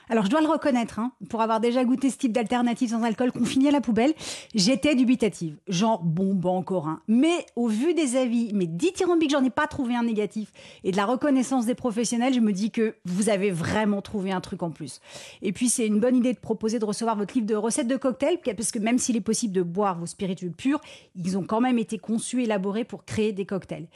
Alors, 0.09 0.25
je 0.25 0.29
dois 0.29 0.41
le 0.41 0.47
reconnaître, 0.47 0.99
hein, 0.99 1.11
pour 1.29 1.41
avoir 1.41 1.59
déjà 1.59 1.83
goûté 1.83 2.09
ce 2.09 2.17
type 2.17 2.31
d'alternative 2.31 2.91
sans 2.91 3.03
alcool 3.03 3.31
qu'on 3.31 3.45
finit 3.45 3.67
à 3.67 3.71
la 3.71 3.81
poubelle, 3.81 4.13
j'étais 4.55 4.95
dubitative. 4.95 5.57
Genre, 5.67 6.01
bon, 6.01 6.33
bon, 6.33 6.55
encore 6.55 6.87
un. 6.87 7.01
Mais 7.07 7.45
au 7.55 7.67
vu 7.67 7.93
des 7.93 8.15
avis, 8.15 8.51
mais 8.53 8.67
dithyrambiques, 8.67 9.31
j'en 9.31 9.43
ai 9.43 9.49
pas 9.49 9.67
trouvé 9.67 9.95
un 9.95 10.03
négatif, 10.03 10.51
et 10.83 10.91
de 10.91 10.97
la 10.97 11.05
reconnaissance 11.05 11.65
des 11.65 11.75
professionnels, 11.75 12.33
je 12.33 12.39
me 12.39 12.53
dis 12.53 12.71
que 12.71 12.95
vous 13.05 13.29
avez 13.29 13.51
vraiment 13.51 14.01
trouvé 14.01 14.31
un 14.31 14.39
truc 14.39 14.63
en 14.63 14.71
plus. 14.71 15.01
Et 15.41 15.51
puis, 15.51 15.67
c'est 15.67 15.85
une 15.85 15.99
bonne 15.99 16.15
idée 16.15 16.33
de 16.33 16.39
proposer 16.39 16.79
de 16.79 16.85
recevoir 16.85 17.17
votre 17.17 17.33
livre 17.33 17.47
de 17.47 17.55
recettes 17.55 17.87
de 17.87 17.97
cocktails, 17.97 18.39
parce 18.41 18.71
que 18.71 18.79
même 18.79 18.99
s'il 18.99 19.17
est 19.17 19.21
possible 19.21 19.53
de 19.53 19.61
boire 19.61 19.99
vos 19.99 20.05
spiritueux 20.05 20.51
purs, 20.55 20.79
ils 21.15 21.37
ont 21.37 21.43
quand 21.43 21.59
même 21.59 21.79
été 21.79 21.97
conçus, 21.97 22.43
élaborés 22.43 22.85
pour 22.85 23.03
créer 23.03 23.33
des 23.33 23.45
cocktails. 23.45 23.87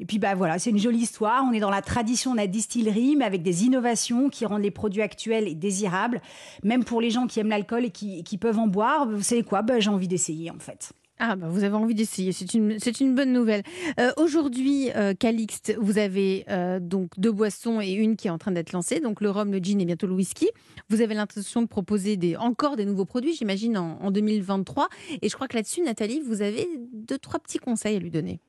Et 0.00 0.06
puis, 0.06 0.18
bah 0.18 0.34
voilà, 0.34 0.58
c'est 0.58 0.70
une 0.70 0.78
jolie 0.78 1.00
histoire. 1.00 1.44
On 1.48 1.52
est 1.52 1.60
dans 1.60 1.70
la 1.70 1.82
tradition 1.82 2.32
de 2.32 2.38
la 2.38 2.46
distillerie, 2.46 3.16
mais 3.16 3.26
avec 3.26 3.42
des 3.42 3.64
innovations 3.64 4.30
qui 4.30 4.46
rendent 4.46 4.62
les 4.62 4.70
produits 4.70 5.02
actuels 5.02 5.39
et 5.48 5.54
désirable, 5.54 6.20
même 6.62 6.84
pour 6.84 7.00
les 7.00 7.10
gens 7.10 7.26
qui 7.26 7.40
aiment 7.40 7.50
l'alcool 7.50 7.84
et 7.84 7.90
qui, 7.90 8.38
peuvent 8.38 8.58
en 8.58 8.66
boire. 8.66 9.08
Vous 9.08 9.22
savez 9.22 9.42
quoi 9.42 9.62
ben, 9.62 9.80
J'ai 9.80 9.90
envie 9.90 10.08
d'essayer 10.08 10.50
en 10.50 10.58
fait. 10.58 10.92
Ah 11.22 11.36
bah 11.36 11.48
vous 11.50 11.64
avez 11.64 11.74
envie 11.74 11.94
d'essayer, 11.94 12.32
c'est 12.32 12.54
une, 12.54 12.78
une 13.00 13.14
bonne 13.14 13.30
nouvelle. 13.30 13.62
Euh, 13.98 14.10
aujourd'hui, 14.16 14.90
euh, 14.96 15.12
Calixte, 15.12 15.76
vous 15.78 15.98
avez 15.98 16.46
euh, 16.48 16.80
donc 16.80 17.10
deux 17.18 17.30
boissons 17.30 17.78
et 17.78 17.92
une 17.92 18.16
qui 18.16 18.28
est 18.28 18.30
en 18.30 18.38
train 18.38 18.52
d'être 18.52 18.72
lancée, 18.72 19.00
donc 19.00 19.20
le 19.20 19.28
rhum, 19.28 19.52
le 19.52 19.58
gin 19.58 19.78
et 19.82 19.84
bientôt 19.84 20.06
le 20.06 20.14
whisky. 20.14 20.48
Vous 20.88 21.02
avez 21.02 21.12
l'intention 21.12 21.60
de 21.60 21.66
proposer 21.66 22.16
des, 22.16 22.36
encore 22.36 22.76
des 22.76 22.86
nouveaux 22.86 23.04
produits, 23.04 23.34
j'imagine, 23.34 23.76
en, 23.76 23.98
en 24.00 24.10
2023. 24.10 24.88
Et 25.20 25.28
je 25.28 25.34
crois 25.34 25.46
que 25.46 25.58
là-dessus, 25.58 25.82
Nathalie, 25.82 26.22
vous 26.24 26.40
avez 26.40 26.66
deux, 26.94 27.18
trois 27.18 27.38
petits 27.38 27.58
conseils 27.58 27.96
à 27.96 27.98
lui 27.98 28.10
donner. 28.10 28.40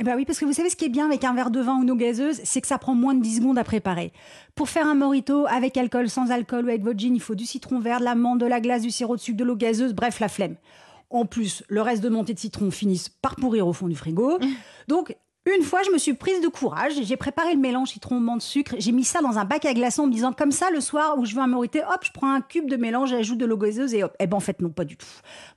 Eh 0.00 0.02
ben 0.02 0.16
oui, 0.16 0.24
parce 0.24 0.38
que 0.38 0.46
vous 0.46 0.54
savez 0.54 0.70
ce 0.70 0.76
qui 0.76 0.86
est 0.86 0.88
bien 0.90 1.04
avec 1.04 1.24
un 1.24 1.34
verre 1.34 1.50
de 1.50 1.60
vin 1.60 1.76
ou 1.76 1.82
une 1.82 1.90
eau 1.90 1.96
gazeuse, 1.96 2.40
c'est 2.42 2.62
que 2.62 2.66
ça 2.66 2.78
prend 2.78 2.94
moins 2.94 3.14
de 3.14 3.20
10 3.20 3.36
secondes 3.36 3.58
à 3.58 3.64
préparer. 3.64 4.14
Pour 4.54 4.70
faire 4.70 4.86
un 4.86 4.94
morito 4.94 5.44
avec 5.46 5.76
alcool, 5.76 6.08
sans 6.08 6.30
alcool 6.30 6.64
ou 6.64 6.68
avec 6.68 6.82
votre 6.82 6.98
gin, 6.98 7.14
il 7.14 7.20
faut 7.20 7.34
du 7.34 7.44
citron 7.44 7.80
vert, 7.80 8.00
de 8.00 8.04
l'amande, 8.04 8.40
de 8.40 8.46
la 8.46 8.62
glace, 8.62 8.80
du 8.80 8.90
sirop 8.90 9.16
de 9.16 9.20
sucre, 9.20 9.36
de 9.36 9.44
l'eau 9.44 9.56
gazeuse, 9.56 9.92
bref, 9.92 10.18
la 10.18 10.28
flemme. 10.28 10.56
En 11.10 11.26
plus, 11.26 11.64
le 11.68 11.82
reste 11.82 12.02
de 12.02 12.08
montée 12.08 12.32
de 12.32 12.38
citron 12.38 12.70
finissent 12.70 13.10
par 13.10 13.36
pourrir 13.36 13.66
au 13.66 13.74
fond 13.74 13.88
du 13.88 13.94
frigo. 13.94 14.38
Donc, 14.88 15.14
une 15.46 15.62
fois, 15.62 15.80
je 15.82 15.90
me 15.90 15.98
suis 15.98 16.12
prise 16.14 16.40
de 16.42 16.48
courage. 16.48 16.92
J'ai 17.02 17.16
préparé 17.16 17.54
le 17.54 17.60
mélange 17.60 17.88
citron, 17.90 18.20
menthe, 18.20 18.42
sucre. 18.42 18.74
J'ai 18.78 18.92
mis 18.92 19.04
ça 19.04 19.20
dans 19.20 19.38
un 19.38 19.44
bac 19.44 19.64
à 19.64 19.72
glaçons 19.74 20.02
en 20.02 20.06
me 20.06 20.12
disant 20.12 20.32
comme 20.32 20.52
ça, 20.52 20.70
le 20.70 20.80
soir 20.80 21.16
où 21.18 21.24
je 21.24 21.34
veux 21.34 21.40
un 21.40 21.46
morité, 21.46 21.80
hop, 21.82 22.00
je 22.04 22.10
prends 22.12 22.30
un 22.32 22.40
cube 22.40 22.68
de 22.68 22.76
mélange, 22.76 23.10
j'ajoute 23.10 23.38
de 23.38 23.46
l'eau 23.46 23.56
gazeuse 23.56 23.94
et 23.94 24.04
hop. 24.04 24.14
Eh 24.20 24.26
ben 24.26 24.36
en 24.36 24.40
fait, 24.40 24.60
non, 24.60 24.68
pas 24.70 24.84
du 24.84 24.96
tout. 24.96 25.06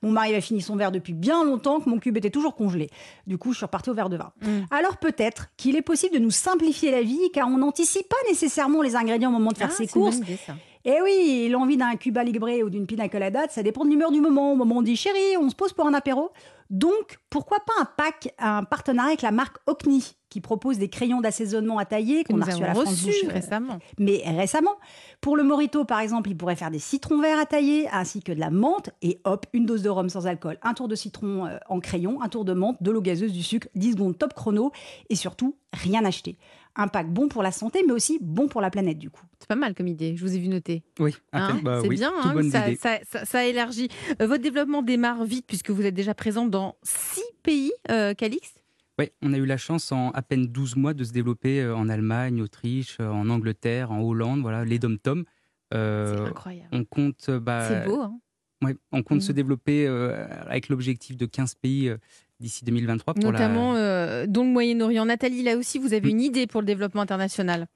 Mon 0.02 0.10
mari 0.10 0.30
avait 0.30 0.40
fini 0.40 0.62
son 0.62 0.74
verre 0.76 0.90
depuis 0.90 1.12
bien 1.12 1.44
longtemps, 1.44 1.80
que 1.80 1.88
mon 1.88 1.98
cube 1.98 2.16
était 2.16 2.30
toujours 2.30 2.54
congelé. 2.56 2.88
Du 3.26 3.36
coup, 3.38 3.52
je 3.52 3.58
suis 3.58 3.66
repartie 3.66 3.90
au 3.90 3.94
verre 3.94 4.08
de 4.08 4.16
vin. 4.16 4.32
Alors 4.70 4.96
peut-être 4.96 5.48
qu'il 5.56 5.76
est 5.76 5.82
possible 5.82 6.14
de 6.14 6.20
nous 6.20 6.30
simplifier 6.30 6.90
la 6.90 7.02
vie 7.02 7.30
car 7.32 7.46
on 7.48 7.58
n'anticipe 7.58 8.08
pas 8.08 8.16
nécessairement 8.28 8.80
les 8.82 8.96
ingrédients 8.96 9.28
au 9.30 9.32
moment 9.34 9.52
de 9.52 9.58
faire 9.58 9.68
Ah, 9.70 9.76
ses 9.76 9.86
courses. 9.86 10.16
idée, 10.16 10.38
ça. 10.44 10.54
Et 10.86 11.00
oui, 11.02 11.48
l'envie 11.50 11.78
d'un 11.78 11.96
Cuba 11.96 12.22
Libre 12.24 12.50
ou 12.62 12.68
d'une 12.68 12.86
pina 12.86 13.08
colada, 13.08 13.40
ça 13.48 13.62
dépend 13.62 13.86
de 13.86 13.90
l'humeur 13.90 14.10
du 14.10 14.20
moment. 14.20 14.52
Au 14.52 14.56
moment 14.56 14.74
où 14.74 14.78
on 14.80 14.82
dit 14.82 14.96
chérie, 14.96 15.34
on 15.40 15.48
se 15.48 15.54
pose 15.54 15.72
pour 15.72 15.86
un 15.86 15.94
apéro. 15.94 16.30
Donc, 16.74 17.20
pourquoi 17.30 17.58
pas 17.60 17.72
un 17.80 17.84
pack, 17.84 18.34
un 18.36 18.64
partenariat 18.64 19.10
avec 19.10 19.22
la 19.22 19.30
marque 19.30 19.58
Ocni, 19.68 20.16
qui 20.28 20.40
propose 20.40 20.76
des 20.76 20.88
crayons 20.88 21.20
d'assaisonnement 21.20 21.78
à 21.78 21.84
tailler 21.84 22.24
qu'on 22.24 22.40
a 22.40 22.46
reçus 22.46 22.50
à 22.50 22.54
avons 22.54 22.66
la 22.66 22.74
France 22.74 22.88
reçu 22.88 23.06
Bouche, 23.06 23.32
récemment. 23.32 23.78
mais 24.00 24.24
récemment. 24.26 24.74
Pour 25.20 25.36
le 25.36 25.44
morito, 25.44 25.84
par 25.84 26.00
exemple, 26.00 26.30
il 26.30 26.36
pourrait 26.36 26.56
faire 26.56 26.72
des 26.72 26.80
citrons 26.80 27.20
verts 27.20 27.38
à 27.38 27.46
tailler, 27.46 27.88
ainsi 27.92 28.24
que 28.24 28.32
de 28.32 28.40
la 28.40 28.50
menthe, 28.50 28.90
et 29.02 29.20
hop, 29.22 29.46
une 29.52 29.66
dose 29.66 29.82
de 29.82 29.88
rhum 29.88 30.08
sans 30.08 30.26
alcool, 30.26 30.58
un 30.62 30.74
tour 30.74 30.88
de 30.88 30.96
citron 30.96 31.46
euh, 31.46 31.58
en 31.68 31.78
crayon, 31.78 32.20
un 32.20 32.28
tour 32.28 32.44
de 32.44 32.54
menthe, 32.54 32.82
de 32.82 32.90
l'eau 32.90 33.00
gazeuse, 33.00 33.32
du 33.32 33.44
sucre, 33.44 33.68
10 33.76 33.92
secondes 33.92 34.18
top 34.18 34.34
chrono, 34.34 34.72
et 35.10 35.14
surtout, 35.14 35.54
rien 35.72 36.04
acheter. 36.04 36.36
Un 36.76 36.88
pack 36.88 37.08
bon 37.12 37.28
pour 37.28 37.42
la 37.44 37.52
santé, 37.52 37.82
mais 37.86 37.92
aussi 37.92 38.18
bon 38.20 38.48
pour 38.48 38.60
la 38.60 38.68
planète, 38.70 38.98
du 38.98 39.08
coup. 39.08 39.22
C'est 39.38 39.46
pas 39.48 39.54
mal 39.54 39.74
comme 39.74 39.86
idée, 39.86 40.16
je 40.16 40.24
vous 40.24 40.34
ai 40.34 40.38
vu 40.40 40.48
noter. 40.48 40.82
Oui, 40.98 41.14
Hein, 41.32 41.60
bah 41.62 41.78
c'est 41.80 41.88
oui, 41.88 41.96
bien, 41.96 42.12
hein, 42.20 42.32
bonne 42.34 42.50
ça, 42.50 42.66
idée. 42.68 42.76
ça, 42.76 42.98
ça- 43.08 43.24
ça 43.24 43.46
élargit. 43.46 43.88
Euh, 44.20 44.26
votre 44.26 44.42
développement 44.42 44.82
démarre 44.82 45.24
vite 45.24 45.46
puisque 45.46 45.70
vous 45.70 45.82
êtes 45.86 45.94
déjà 45.94 46.14
présent 46.14 46.46
dans 46.46 46.76
six 46.82 47.22
pays, 47.44 47.72
euh, 47.90 48.12
Calix. 48.14 48.54
Oui, 48.98 49.10
on 49.22 49.32
a 49.32 49.36
eu 49.38 49.46
la 49.46 49.56
chance 49.56 49.92
en 49.92 50.10
à 50.10 50.22
peine 50.22 50.46
12 50.46 50.74
mois 50.76 50.94
de 50.94 51.04
se 51.04 51.12
développer 51.12 51.60
euh, 51.60 51.76
en 51.76 51.88
Allemagne, 51.88 52.40
Autriche, 52.42 52.98
en 53.00 53.28
Angleterre, 53.28 53.92
en 53.92 54.00
Hollande, 54.02 54.40
voilà, 54.40 54.64
les 54.64 54.78
dom-tom. 54.80 55.24
C'est 55.70 55.78
Euh, 55.78 56.26
incroyable. 56.26 56.68
on 56.72 56.84
compte, 56.84 57.30
bah, 57.30 57.68
C'est 57.68 57.84
beau, 57.88 58.00
hein 58.00 58.18
ouais, 58.62 58.76
on 58.92 59.02
compte 59.02 59.18
Mm. 59.18 59.20
se 59.22 59.32
développer 59.32 59.86
euh, 59.86 60.26
avec 60.46 60.68
l'objectif 60.68 61.16
de 61.16 61.26
15 61.26 61.54
pays 61.54 61.88
euh, 61.88 61.96
d'ici 62.44 62.64
2023 62.64 63.14
pour 63.14 63.24
notamment 63.24 63.72
la... 63.72 63.78
euh, 63.78 64.26
dans 64.28 64.42
le 64.44 64.50
Moyen-Orient. 64.50 65.06
Nathalie, 65.06 65.42
là 65.42 65.56
aussi, 65.56 65.78
vous 65.78 65.94
avez 65.94 66.10
une 66.10 66.20
idée 66.20 66.46
pour 66.46 66.60
le 66.60 66.66
développement 66.66 67.02
international? 67.02 67.66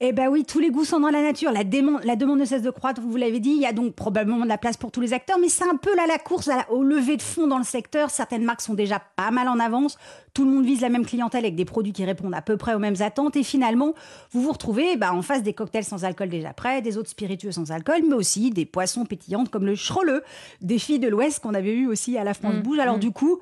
Eh 0.00 0.12
ben 0.12 0.28
oui, 0.28 0.44
tous 0.44 0.58
les 0.58 0.70
goûts 0.70 0.84
sont 0.84 0.98
dans 0.98 1.08
la 1.10 1.22
nature. 1.22 1.52
La, 1.52 1.62
démon- 1.62 2.00
la 2.04 2.16
demande 2.16 2.40
ne 2.40 2.44
cesse 2.44 2.62
de 2.62 2.70
croître, 2.70 3.00
vous 3.00 3.16
l'avez 3.16 3.38
dit. 3.38 3.50
Il 3.50 3.60
y 3.62 3.64
a 3.64 3.72
donc 3.72 3.94
probablement 3.94 4.42
de 4.42 4.48
la 4.48 4.58
place 4.58 4.76
pour 4.76 4.90
tous 4.90 5.00
les 5.00 5.12
acteurs, 5.12 5.38
mais 5.40 5.48
c'est 5.48 5.62
un 5.64 5.76
peu 5.76 5.94
là 5.94 6.02
la 6.08 6.18
course 6.18 6.48
à 6.48 6.56
la- 6.56 6.70
au 6.72 6.82
lever 6.82 7.16
de 7.16 7.22
fond 7.22 7.46
dans 7.46 7.58
le 7.58 7.64
secteur. 7.64 8.10
Certaines 8.10 8.42
marques 8.42 8.60
sont 8.60 8.74
déjà 8.74 9.00
pas 9.14 9.30
mal 9.30 9.46
en 9.48 9.60
avance. 9.60 9.96
Tout 10.34 10.44
le 10.44 10.50
monde 10.50 10.64
vise 10.66 10.80
la 10.80 10.88
même 10.88 11.06
clientèle 11.06 11.44
avec 11.44 11.54
des 11.54 11.64
produits 11.64 11.92
qui 11.92 12.04
répondent 12.04 12.34
à 12.34 12.42
peu 12.42 12.56
près 12.56 12.74
aux 12.74 12.80
mêmes 12.80 13.00
attentes. 13.00 13.36
Et 13.36 13.44
finalement, 13.44 13.94
vous 14.32 14.42
vous 14.42 14.50
retrouvez 14.50 14.96
bah, 14.96 15.14
en 15.14 15.22
face 15.22 15.44
des 15.44 15.52
cocktails 15.52 15.84
sans 15.84 16.04
alcool 16.04 16.28
déjà 16.28 16.52
prêts, 16.52 16.82
des 16.82 16.98
autres 16.98 17.10
spiritueux 17.10 17.52
sans 17.52 17.70
alcool, 17.70 18.00
mais 18.06 18.14
aussi 18.16 18.50
des 18.50 18.66
poissons 18.66 19.04
pétillantes 19.06 19.48
comme 19.48 19.64
le 19.64 19.76
Schroleux, 19.76 20.24
des 20.60 20.80
filles 20.80 20.98
de 20.98 21.08
l'Ouest 21.08 21.38
qu'on 21.40 21.54
avait 21.54 21.72
eu 21.72 21.86
aussi 21.86 22.18
à 22.18 22.24
la 22.24 22.34
France 22.34 22.56
Mm, 22.56 22.62
Bouge. 22.62 22.78
Alors 22.80 22.96
mm. 22.96 23.00
du 23.00 23.12
coup, 23.12 23.38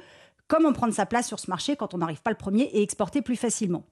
comment 0.53 0.75
prendre 0.75 0.93
sa 0.93 1.07
place 1.07 1.27
sur 1.27 1.41
ce 1.41 1.49
marché 1.49 1.77
quand 1.77 1.95
on 1.95 1.99
n'arrive 1.99 2.21
pas 2.21 2.31
le 2.31 2.37
premier 2.37 2.65
et 2.65 2.83
exporter 2.83 3.23
plus 3.23 3.37
facilement 3.37 3.85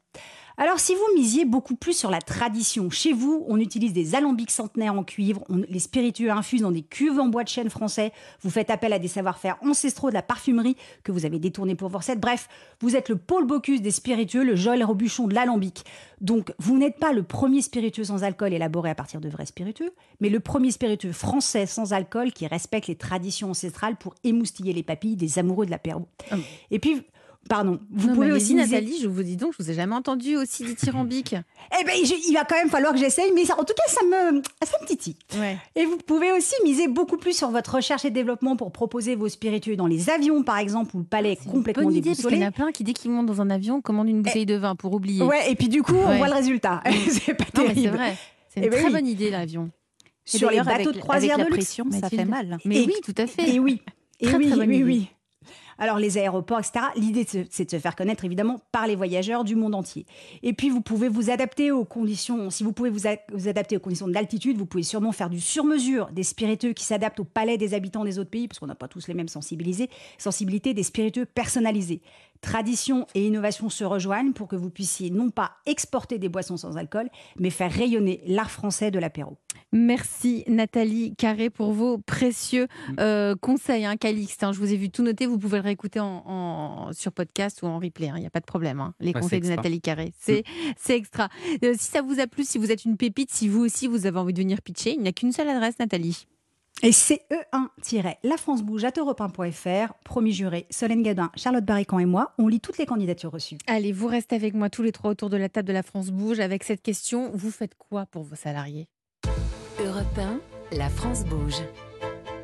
alors, 0.62 0.78
si 0.78 0.94
vous 0.94 1.06
misiez 1.16 1.46
beaucoup 1.46 1.74
plus 1.74 1.94
sur 1.96 2.10
la 2.10 2.20
tradition, 2.20 2.90
chez 2.90 3.14
vous, 3.14 3.46
on 3.48 3.56
utilise 3.58 3.94
des 3.94 4.14
alambics 4.14 4.50
centenaires 4.50 4.92
en 4.94 5.04
cuivre, 5.04 5.42
on- 5.48 5.62
les 5.66 5.78
spiritueux 5.78 6.30
infusent 6.30 6.60
dans 6.60 6.70
des 6.70 6.82
cuves 6.82 7.18
en 7.18 7.28
bois 7.28 7.44
de 7.44 7.48
chêne 7.48 7.70
français, 7.70 8.12
vous 8.42 8.50
faites 8.50 8.68
appel 8.68 8.92
à 8.92 8.98
des 8.98 9.08
savoir-faire 9.08 9.56
ancestraux 9.62 10.10
de 10.10 10.14
la 10.14 10.20
parfumerie 10.20 10.76
que 11.02 11.12
vous 11.12 11.24
avez 11.24 11.38
détournés 11.38 11.76
pour 11.76 11.88
vos 11.88 11.96
recettes. 11.96 12.20
Bref, 12.20 12.46
vous 12.82 12.94
êtes 12.94 13.08
le 13.08 13.16
Paul 13.16 13.46
Bocuse 13.46 13.80
des 13.80 13.90
spiritueux, 13.90 14.44
le 14.44 14.54
Joël 14.54 14.84
Robuchon 14.84 15.28
de 15.28 15.34
l'alambic. 15.34 15.82
Donc, 16.20 16.52
vous 16.58 16.76
n'êtes 16.76 16.98
pas 16.98 17.14
le 17.14 17.22
premier 17.22 17.62
spiritueux 17.62 18.04
sans 18.04 18.22
alcool 18.22 18.52
élaboré 18.52 18.90
à 18.90 18.94
partir 18.94 19.22
de 19.22 19.30
vrais 19.30 19.46
spiritueux, 19.46 19.94
mais 20.20 20.28
le 20.28 20.40
premier 20.40 20.72
spiritueux 20.72 21.12
français 21.12 21.64
sans 21.64 21.94
alcool 21.94 22.32
qui 22.32 22.46
respecte 22.46 22.86
les 22.86 22.96
traditions 22.96 23.50
ancestrales 23.52 23.96
pour 23.96 24.14
émoustiller 24.24 24.74
les 24.74 24.82
papilles 24.82 25.16
des 25.16 25.38
amoureux 25.38 25.64
de 25.64 25.70
l'apéro. 25.70 26.06
Ah. 26.30 26.36
Et 26.70 26.78
puis, 26.78 27.02
pardon, 27.48 27.80
vous 27.90 28.08
Non, 28.08 28.14
pouvez 28.14 28.32
aussi 28.32 28.54
Nathalie, 28.54 28.98
je 29.02 29.08
vous 29.08 29.22
dis 29.22 29.36
donc, 29.36 29.54
je 29.58 29.62
vous 29.62 29.70
ai 29.70 29.74
jamais 29.74 29.94
entendu 29.94 30.36
aussi 30.36 30.64
dithyrambique. 30.64 31.34
eh 31.80 31.84
ben, 31.84 31.94
je- 32.04 32.28
il 32.28 32.34
va 32.34 32.44
quand 32.44 32.54
même 32.56 32.68
falloir 32.70 32.92
que 32.92 32.98
j'essaye, 32.98 33.32
mais 33.34 33.44
ça- 33.44 33.54
en 33.58 33.64
tout 33.64 33.74
cas, 33.74 33.82
ça 33.88 34.04
me, 34.04 34.40
ça 34.64 34.76
me 34.80 34.86
titille. 34.86 35.16
ouais. 35.38 35.56
Et 35.74 35.84
vous 35.84 35.96
pouvez 35.96 36.30
aussi 36.32 36.54
miser 36.64 36.86
beaucoup 36.88 37.16
plus 37.16 37.36
sur 37.36 37.50
votre 37.50 37.74
recherche 37.76 38.04
et 38.04 38.10
développement 38.10 38.56
pour 38.56 38.70
proposer 38.72 39.16
vos 39.16 39.28
spiritueux 39.28 39.76
dans 39.76 39.86
les 39.86 40.10
avions, 40.10 40.42
par 40.42 40.58
exemple, 40.58 40.94
où 40.96 41.00
le 41.00 41.04
palais 41.04 41.32
est 41.32 41.38
C'est 41.40 41.46
une 41.46 41.52
complètement 41.52 41.84
bonne 41.84 41.94
idée 41.96 42.10
parce 42.10 42.26
qu'il 42.26 42.38
y 42.38 42.44
en 42.44 42.48
a 42.48 42.52
plein 42.52 42.70
qui 42.72 42.84
dès 42.84 42.92
qu'ils 42.92 43.10
montent 43.10 43.26
dans 43.26 43.40
un 43.40 43.50
avion 43.50 43.80
commandent 43.80 44.08
une 44.08 44.22
bouteille 44.22 44.46
de 44.46 44.56
vin 44.56 44.76
pour 44.76 44.92
oublier. 44.94 45.22
Ouais, 45.24 45.50
et 45.50 45.56
puis 45.56 45.68
du 45.68 45.82
coup, 45.82 45.94
on 45.94 46.08
Ouais. 46.08 46.18
voit 46.18 46.28
le 46.28 46.34
résultat. 46.34 46.82
c'est 47.10 47.34
pas 47.34 47.44
non 47.56 47.62
mais 47.62 47.68
c'est 47.68 47.74
terrible. 47.74 47.96
vrai. 47.96 48.16
C'est 48.48 48.60
Eh 48.60 48.64
une 48.64 48.70
ben 48.70 48.76
très 48.78 48.86
oui. 48.86 48.92
bonne 48.92 49.06
idée 49.06 49.30
l'avion. 49.30 49.70
Sur 50.24 50.50
les 50.50 50.58
bateaux 50.58 50.70
avec- 50.70 50.86
de 50.92 50.98
croisière 51.00 51.34
avec 51.34 51.46
de 51.46 51.50
la 51.50 51.56
luxe. 51.56 51.66
pression, 51.66 51.86
ça 52.00 52.08
fait 52.08 52.24
mal. 52.24 52.58
Mais 52.64 52.82
Et- 52.82 52.86
oui, 52.86 52.94
tout 53.04 53.14
à 53.16 53.26
fait. 53.26 53.48
Et 53.54 53.58
oui. 53.58 53.80
Et 54.20 54.26
Très, 54.26 54.36
oui, 54.36 54.46
très 54.48 54.56
bonne 54.56 54.68
oui, 54.68 54.74
idée. 54.76 54.84
oui. 54.84 55.08
Alors 55.80 55.98
les 55.98 56.18
aéroports, 56.18 56.58
etc. 56.58 56.84
L'idée, 56.94 57.24
de 57.24 57.46
c'est 57.50 57.64
de 57.64 57.70
se 57.70 57.78
faire 57.78 57.96
connaître 57.96 58.24
évidemment 58.26 58.60
par 58.70 58.86
les 58.86 58.94
voyageurs 58.94 59.44
du 59.44 59.56
monde 59.56 59.74
entier. 59.74 60.04
Et 60.42 60.52
puis 60.52 60.68
vous 60.68 60.82
pouvez 60.82 61.08
vous 61.08 61.30
adapter 61.30 61.72
aux 61.72 61.86
conditions. 61.86 62.50
Si 62.50 62.62
vous 62.62 62.72
pouvez 62.72 62.90
vous, 62.90 63.06
adapter 63.48 63.78
aux 63.78 63.80
conditions 63.80 64.06
d'altitude, 64.06 64.58
vous 64.58 64.66
pouvez 64.66 64.82
sûrement 64.82 65.12
faire 65.12 65.30
du 65.30 65.40
sur-mesure, 65.40 66.10
des 66.12 66.22
spiritueux 66.22 66.74
qui 66.74 66.84
s'adaptent 66.84 67.20
au 67.20 67.24
palais 67.24 67.56
des 67.56 67.72
habitants 67.72 68.04
des 68.04 68.18
autres 68.18 68.30
pays, 68.30 68.46
parce 68.46 68.58
qu'on 68.58 68.66
n'a 68.66 68.74
pas 68.74 68.88
tous 68.88 69.08
les 69.08 69.14
mêmes 69.14 69.28
sensibilités, 69.28 70.74
des 70.74 70.82
spiritueux 70.82 71.24
personnalisés. 71.24 72.02
Tradition 72.40 73.06
et 73.14 73.26
innovation 73.26 73.68
se 73.68 73.84
rejoignent 73.84 74.32
pour 74.32 74.48
que 74.48 74.56
vous 74.56 74.70
puissiez 74.70 75.10
non 75.10 75.30
pas 75.30 75.52
exporter 75.66 76.18
des 76.18 76.28
boissons 76.30 76.56
sans 76.56 76.76
alcool, 76.78 77.08
mais 77.38 77.50
faire 77.50 77.70
rayonner 77.70 78.22
l'art 78.26 78.50
français 78.50 78.90
de 78.90 78.98
l'apéro. 78.98 79.36
Merci 79.72 80.44
Nathalie 80.48 81.14
Carré 81.16 81.50
pour 81.50 81.72
vos 81.72 81.98
précieux 81.98 82.66
Mm. 82.88 82.94
euh, 83.00 83.34
conseils, 83.36 83.84
hein, 83.84 83.96
Calixte. 83.96 84.42
hein. 84.42 84.52
je 84.52 84.58
vous 84.58 84.72
ai 84.72 84.76
vu 84.76 84.90
tout 84.90 85.02
noter, 85.02 85.26
vous 85.26 85.38
pouvez 85.38 85.58
le 85.58 85.64
réécouter 85.64 86.00
en, 86.00 86.22
en- 86.26 86.92
sur 86.92 87.12
podcast 87.12 87.60
ou 87.62 87.66
en 87.66 87.78
replay, 87.78 88.08
hein, 88.08 88.14
il 88.16 88.20
n'y 88.20 88.26
a 88.26 88.30
pas 88.30 88.40
de 88.40 88.46
problème. 88.46 88.80
hein. 88.80 88.94
Les 89.00 89.12
Ouais, 89.12 89.20
conseils 89.20 89.40
de. 89.40 89.48
Nathalie 89.48 89.80
Carré, 89.80 90.12
c'est 90.18 90.42
c'est 90.76 90.96
extra. 90.96 91.28
Euh, 91.62 91.74
si 91.78 91.90
ça 91.90 92.00
vous 92.02 92.20
a 92.20 92.26
plu, 92.26 92.44
si 92.44 92.56
vous 92.58 92.72
êtes 92.72 92.84
une 92.84 92.96
pépite, 92.96 93.30
si 93.30 93.48
vous 93.48 93.60
aussi 93.60 93.86
vous 93.86 94.06
avez 94.06 94.18
envie 94.18 94.32
de 94.32 94.40
venir 94.40 94.62
pitcher, 94.62 94.92
il 94.94 95.00
n'y 95.02 95.08
a 95.08 95.12
qu'une 95.12 95.32
seule 95.32 95.48
adresse, 95.48 95.78
Nathalie. 95.78 96.26
Et 96.82 96.92
c'est 96.92 97.20
E1-La 97.30 98.36
France 98.38 98.62
Bouge 98.62 98.84
à 98.84 98.88
europe1.fr. 98.90 99.92
Promis 100.02 100.32
juré, 100.32 100.66
Solène 100.70 101.02
Gadin, 101.02 101.30
Charlotte 101.36 101.64
Barrican 101.64 101.98
et 101.98 102.06
moi, 102.06 102.32
on 102.38 102.48
lit 102.48 102.60
toutes 102.60 102.78
les 102.78 102.86
candidatures 102.86 103.30
reçues. 103.30 103.58
Allez, 103.66 103.92
vous 103.92 104.06
restez 104.06 104.34
avec 104.36 104.54
moi 104.54 104.70
tous 104.70 104.82
les 104.82 104.92
trois 104.92 105.10
autour 105.10 105.28
de 105.28 105.36
la 105.36 105.50
table 105.50 105.68
de 105.68 105.74
la 105.74 105.82
France 105.82 106.08
Bouge 106.10 106.40
avec 106.40 106.64
cette 106.64 106.80
question. 106.80 107.30
Vous 107.34 107.50
faites 107.50 107.74
quoi 107.76 108.06
pour 108.06 108.22
vos 108.22 108.34
salariés? 108.34 108.88
Europe 109.84 110.18
1, 110.18 110.40
la 110.76 110.88
France 110.88 111.24
bouge. 111.26 111.60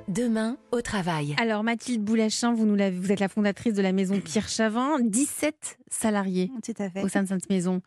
Demain, 0.09 0.59
au 0.71 0.83
travail. 0.83 1.35
Alors 1.41 1.65
Mathilde 1.65 2.03
Boulachin, 2.05 2.53
vous, 2.53 2.67
nous 2.67 2.77
l'avez- 2.77 2.97
vous 2.99 3.11
êtes 3.13 3.21
la 3.21 3.29
fondatrice 3.29 3.73
de 3.75 3.83
la 3.83 3.93
maison 3.93 4.21
Pierre 4.21 4.49
Chavin, 4.49 5.01
17 5.01 5.79
salariés. 5.91 6.51
Tout 6.63 6.75
à 6.79 6.91
fait. 6.91 7.03
au 7.03 7.09
sein 7.09 7.23
de 7.23 7.29
cette 7.29 7.49
maison. 7.51 7.81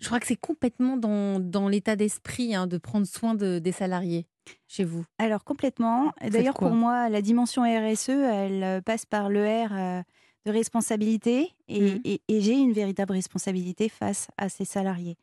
Je 0.00 0.06
crois 0.06 0.20
que 0.20 0.26
c'est 0.26 0.36
complètement 0.36 0.96
dans, 0.96 1.40
dans 1.40 1.66
l'état 1.68 1.96
d'esprit 1.96 2.54
hein, 2.54 2.66
de 2.68 2.78
prendre 2.78 3.06
soin 3.06 3.34
de- 3.34 3.58
des 3.58 3.72
salariés 3.72 4.26
chez 4.66 4.84
vous? 4.84 5.04
Alors 5.18 5.44
complètement. 5.44 6.12
D'ailleurs, 6.30 6.54
pour 6.54 6.70
moi, 6.74 7.08
la 7.08 7.22
dimension 7.22 7.62
RSE, 7.62 8.08
elle 8.10 8.62
euh, 8.64 8.80
passe 8.80 9.06
par 9.06 9.28
le 9.28 9.44
R 9.44 9.72
euh, 9.72 10.02
de 10.46 10.50
responsabilité 10.52 11.52
et, 11.68 11.80
Mhm. 11.80 12.00
et- 12.04 12.20
et 12.28 12.40
j'ai 12.40 12.54
une 12.54 12.72
véritable 12.72 13.12
responsabilité 13.12 13.88
face 13.88 14.28
à 14.36 14.48
ces 14.48 14.64
salariés. 14.64 15.16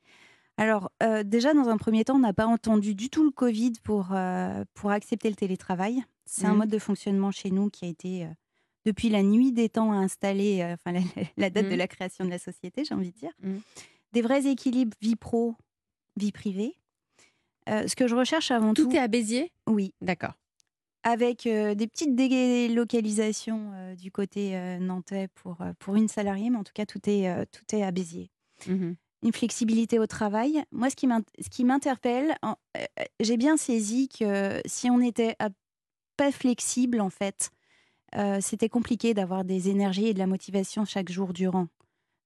Alors, 0.58 0.92
euh, 1.04 1.24
déjà, 1.24 1.54
dans 1.54 1.68
un 1.68 1.78
premier 1.78 2.06
temps, 2.06 2.16
on 2.16 2.20
n'a 2.20 2.34
pas 2.34 2.46
entendu 2.48 2.96
du 2.96 3.10
tout 3.10 3.24
le 3.24 3.32
Covid 3.32 3.74
pour, 3.84 4.10
euh, 4.14 4.64
pour 4.74 4.92
accepter 4.92 5.30
le 5.30 5.36
télétravail. 5.36 6.02
C'est 6.26 6.46
un 6.48 6.52
Mhm. 6.52 6.58
mode 6.60 6.70
de 6.70 6.80
fonctionnement 6.80 7.32
chez 7.32 7.52
nous 7.52 7.70
qui 7.70 7.86
a 7.86 7.88
été, 7.90 8.24
euh, 8.24 8.30
depuis 8.86 9.10
la 9.10 9.22
nuit 9.24 9.52
des 9.52 9.68
temps, 9.70 9.92
installé, 9.92 10.64
enfin, 10.74 10.94
la, 10.94 11.02
la 11.38 11.50
date 11.50 11.66
de 11.66 11.72
Mhm. 11.72 11.78
la 11.78 11.88
création 11.88 12.24
de 12.26 12.30
la 12.30 12.40
société, 12.40 12.84
j'ai 12.86 12.94
envie 12.96 13.12
de 13.12 13.18
dire. 13.18 13.32
Des 14.14 14.22
vrais 14.22 14.46
équilibres 14.48 14.96
vie 15.02 15.16
pro, 15.18 15.56
vie 16.16 16.32
privée. 16.32 16.76
Euh, 17.70 17.88
ce 17.88 17.96
que 17.96 18.08
je 18.08 18.16
recherche 18.16 18.52
avant 18.52 18.74
tout, 18.74 18.86
Tout 18.86 18.96
est 18.96 19.00
à 19.00 19.08
Béziers? 19.08 19.52
Oui, 19.68 19.94
D'accord. 20.02 20.34
avec 21.04 21.48
euh, 21.48 21.76
des 21.76 21.88
petites 21.88 22.16
délocalisations 22.16 23.72
euh, 23.74 23.96
du 23.96 24.12
côté 24.12 24.58
nantais 24.80 25.28
pour, 25.36 25.58
pour 25.80 25.96
une 25.96 26.08
salariée, 26.08 26.50
mais 26.50 26.58
en 26.58 26.64
tout 26.64 26.74
cas, 26.74 26.86
tout 26.86 27.02
est, 27.08 27.46
tout 27.48 27.76
est 27.76 27.84
à 27.84 27.92
Béziers. 27.92 28.30
Mhm. 28.68 28.96
Une 29.24 29.34
flexibilité 29.34 29.98
au 29.98 30.06
travail. 30.06 30.64
Moi, 30.72 30.90
ce 30.90 30.96
qui 31.50 31.64
m'interpelle, 31.64 32.36
j'ai 33.20 33.38
bien 33.38 33.58
saisi 33.58 34.08
que 34.08 34.62
si 34.66 34.92
on 34.92 35.00
n'était 35.00 35.36
pas 36.16 36.32
flexible, 36.32 37.02
en 37.02 37.10
fait, 37.10 37.50
c'était 38.40 38.70
compliqué 38.70 39.16
d'avoir 39.16 39.44
des 39.44 39.70
énergies 39.70 40.08
et 40.08 40.14
de 40.14 40.20
la 40.20 40.28
motivation 40.28 40.86
chaque 40.86 41.12
jour 41.12 41.34
durant. 41.34 41.68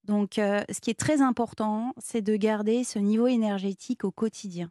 Donc, 0.04 0.34
ce 0.36 0.80
qui 0.82 0.90
est 0.90 1.00
très 1.00 1.22
important, 1.22 1.94
c'est 2.00 2.22
de 2.22 2.36
garder 2.36 2.84
ce 2.84 3.00
niveau 3.00 3.28
énergétique 3.28 4.04
au 4.04 4.12
quotidien. 4.12 4.70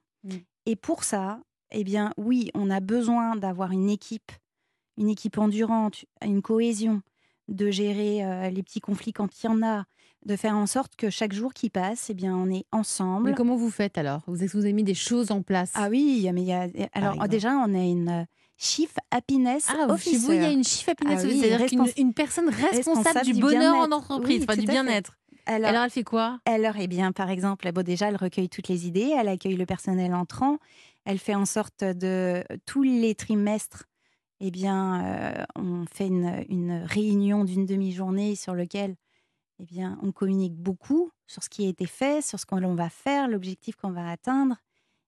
Et 0.69 0.77
pour 0.77 1.03
ça, 1.03 1.41
eh 1.71 1.83
bien, 1.83 2.13
oui, 2.19 2.51
on 2.53 2.69
a 2.69 2.81
besoin 2.81 3.37
d'avoir 3.37 3.73
une 3.73 3.89
équipe, 3.89 4.33
une 4.99 5.09
équipe 5.09 5.39
endurante, 5.39 6.05
une 6.23 6.43
cohésion, 6.43 7.01
de 7.49 7.71
gérer 7.71 8.23
euh, 8.23 8.51
les 8.51 8.63
petits 8.63 8.81
conflits 8.81 9.15
quand 9.15 9.29
il 9.43 9.47
y 9.47 9.49
en 9.49 9.63
a, 9.63 9.87
de 10.27 10.37
faire 10.37 10.55
en 10.55 10.67
sorte 10.67 10.95
que 10.95 11.09
chaque 11.09 11.33
jour 11.33 11.55
qui 11.55 11.71
passe, 11.71 12.11
eh 12.11 12.15
bien, 12.15 12.37
on 12.37 12.51
est 12.51 12.67
ensemble. 12.71 13.31
Mais 13.31 13.35
comment 13.35 13.57
vous 13.57 13.71
faites 13.71 13.97
alors? 13.97 14.21
Vous, 14.27 14.43
avez 14.43 14.75
mis 14.75 14.85
des 14.85 14.93
choses 14.93 15.31
en 15.31 15.41
place? 15.41 15.73
Ah 15.73 15.89
oui, 15.89 16.29
mais 16.35 16.43
il 16.43 16.49
y 16.49 16.53
a. 16.53 16.67
Alors, 16.93 17.13
exemple 17.15 17.29
déjà, 17.31 17.53
on 17.57 17.75
a 17.75 17.83
une 17.83 18.11
euh, 18.11 18.25
Chief 18.59 18.93
Happiness 19.11 19.69
Ah, 19.71 19.87
chez 19.87 19.93
Officer. 19.93 20.17
vous, 20.19 20.33
il 20.33 20.43
y 20.43 20.45
a 20.45 20.51
une 20.51 20.65
chief 20.65 20.87
happiness, 20.87 21.21
Ah 21.25 21.29
oui, 21.29 21.39
c'est-à-dire 21.41 21.67
respons- 21.67 21.93
une 21.97 22.13
personne 22.13 22.51
responsable, 22.51 22.77
responsable 22.77 23.25
du 23.25 23.33
du 23.33 23.41
bonheur 23.41 23.75
en 23.77 23.91
entreprise, 23.93 24.45
Oui, 24.47 24.57
du 24.59 24.67
bien-être. 24.67 25.17
Alors, 25.49 25.71
Alors, 25.71 25.83
elle 25.85 25.90
fait 25.90 26.05
quoi? 26.05 26.40
Alors, 26.47 26.76
eh 26.78 26.88
bien, 26.88 27.12
par 27.12 27.31
exemple, 27.31 27.71
bon, 27.73 27.85
déjà, 27.85 28.09
elle 28.09 28.17
recueille 28.17 28.49
toutes 28.49 28.69
les 28.69 28.87
idées, 28.87 29.12
elle 29.19 29.28
accueille 29.28 29.57
le 29.57 29.67
personnel 29.67 30.14
entrant, 30.14 30.59
elle 31.05 31.19
fait 31.19 31.35
en 31.35 31.47
sorte 31.47 31.85
de 31.85 32.45
tous 32.67 32.83
les 32.83 33.14
trimestres, 33.14 33.85
eh 34.40 34.50
bien, 34.50 35.05
euh, 35.40 35.45
on 35.57 35.85
fait 35.93 36.09
une, 36.09 36.45
une 36.49 36.73
réunion 36.85 37.45
d'une 37.45 37.67
demi-journée 37.67 38.37
sur 38.37 38.55
lequel, 38.55 38.97
eh 39.61 39.67
bien, 39.67 39.99
on 40.02 40.12
communique 40.12 40.57
beaucoup 40.57 41.12
sur 41.26 41.43
ce 41.45 41.50
qui 41.50 41.67
a 41.67 41.71
été 41.71 41.87
fait, 41.87 42.23
sur 42.23 42.40
ce 42.40 42.47
qu'on 42.47 42.75
va 42.76 42.90
faire, 42.90 43.28
l'objectif 43.28 43.76
qu'on 43.76 43.93
va 43.93 44.11
atteindre. 44.11 44.57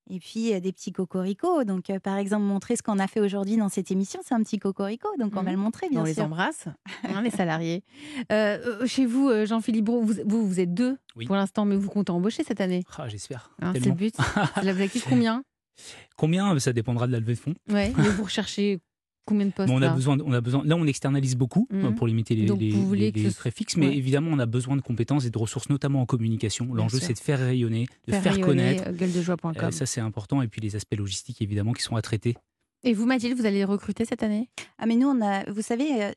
Et 0.08 0.18
puis, 0.18 0.52
euh, 0.54 0.60
des 0.60 0.72
petits 0.72 0.90
cocoricots. 0.92 1.64
Donc, 1.64 1.90
euh, 1.90 2.00
par 2.00 2.16
exemple, 2.16 2.42
montrer 2.44 2.74
ce 2.76 2.82
qu'on 2.82 2.98
a 2.98 3.06
fait 3.06 3.20
aujourd'hui 3.20 3.56
dans 3.56 3.68
cette 3.68 3.90
émission, 3.90 4.20
c'est 4.24 4.34
un 4.34 4.42
petit 4.42 4.58
cocorico. 4.58 5.08
Donc, 5.18 5.32
on 5.36 5.42
va 5.42 5.50
Mhm. 5.50 5.56
le 5.56 5.56
montrer, 5.62 5.88
bien 5.88 6.00
On 6.00 6.04
les 6.04 6.14
sûr. 6.14 6.24
embrasse, 6.24 6.66
hein, 7.04 7.22
les 7.22 7.30
salariés. 7.30 7.84
Euh, 8.32 8.58
euh, 8.82 8.86
chez 8.86 9.06
vous, 9.06 9.28
euh, 9.28 9.46
Jean-Philippe 9.46 9.84
Brault, 9.84 10.02
vous, 10.02 10.14
vous, 10.24 10.46
vous 10.46 10.60
êtes 10.60 10.72
deux 10.74 10.96
Oui. 11.16 11.26
pour 11.26 11.36
l'instant, 11.36 11.64
mais 11.64 11.76
vous 11.76 11.88
comptez 11.88 12.10
embaucher 12.12 12.42
cette 12.44 12.60
année? 12.60 12.84
Ah, 12.98 13.08
J'espère. 13.08 13.50
hein, 13.62 13.72
c'est 13.74 13.84
le 13.86 13.92
but. 13.92 14.14
L'objectif 14.64 15.04
combien? 15.08 15.42
Combien? 16.16 16.58
Ça 16.58 16.72
dépendra 16.72 17.06
de 17.06 17.12
la 17.12 17.20
levée 17.20 17.34
de 17.34 17.38
fonds. 17.38 17.54
Ouais. 17.70 17.92
Mais 17.96 18.08
vous 18.08 18.24
recherchez 18.24 18.80
combien 19.24 19.46
de 19.46 19.52
postes 19.52 19.68
Mais 19.68 19.74
on 19.74 19.78
a 19.82 19.86
là 19.86 19.94
besoin, 19.94 20.18
on 20.24 20.32
a 20.32 20.40
besoin. 20.40 20.62
Là, 20.64 20.76
on 20.76 20.86
externalise 20.86 21.36
beaucoup 21.36 21.66
Mhm. 21.70 21.84
euh, 21.84 21.90
pour 21.92 22.06
limiter 22.06 22.34
les, 22.34 22.46
Donc, 22.46 22.60
les- 22.60 22.70
les- 22.72 23.12
que 23.12 23.18
les 23.20 23.30
ce- 23.30 23.36
frais 23.36 23.50
fixes, 23.50 23.76
mais 23.76 23.88
ouais. 23.88 23.96
évidemment, 23.96 24.30
on 24.32 24.38
a 24.38 24.46
besoin 24.46 24.76
de 24.76 24.82
compétences 24.82 25.24
et 25.26 25.30
de 25.30 25.38
ressources, 25.38 25.68
notamment 25.68 26.00
en 26.02 26.06
communication. 26.06 26.72
L'enjeu, 26.74 26.98
c'est 27.00 27.12
de 27.14 27.18
faire 27.18 27.38
rayonner, 27.38 27.86
de 28.08 28.12
faire, 28.12 28.32
rayonner, 28.34 28.42
connaître. 28.42 28.84
euh, 28.88 28.92
gueuledejoie.com. 28.92 29.52
Euh, 29.62 29.70
ça, 29.70 29.86
c'est 29.86 30.00
important. 30.00 30.42
Et 30.42 30.48
puis 30.48 30.60
les 30.60 30.76
aspects 30.76 30.96
logistiques, 30.96 31.40
évidemment, 31.42 31.72
qui 31.72 31.82
sont 31.82 31.96
à 31.96 32.02
traiter. 32.02 32.36
Et 32.82 32.94
vous, 32.94 33.04
Mathilde, 33.04 33.36
vous 33.38 33.44
allez 33.44 33.62
recruter 33.62 34.06
cette 34.06 34.22
année? 34.22 34.48
Ah, 34.78 34.86
mais 34.86 34.96
nous, 34.96 35.06
on 35.06 35.20
a, 35.20 35.44
vous 35.50 35.60
savez, 35.60 36.02
euh, 36.02 36.12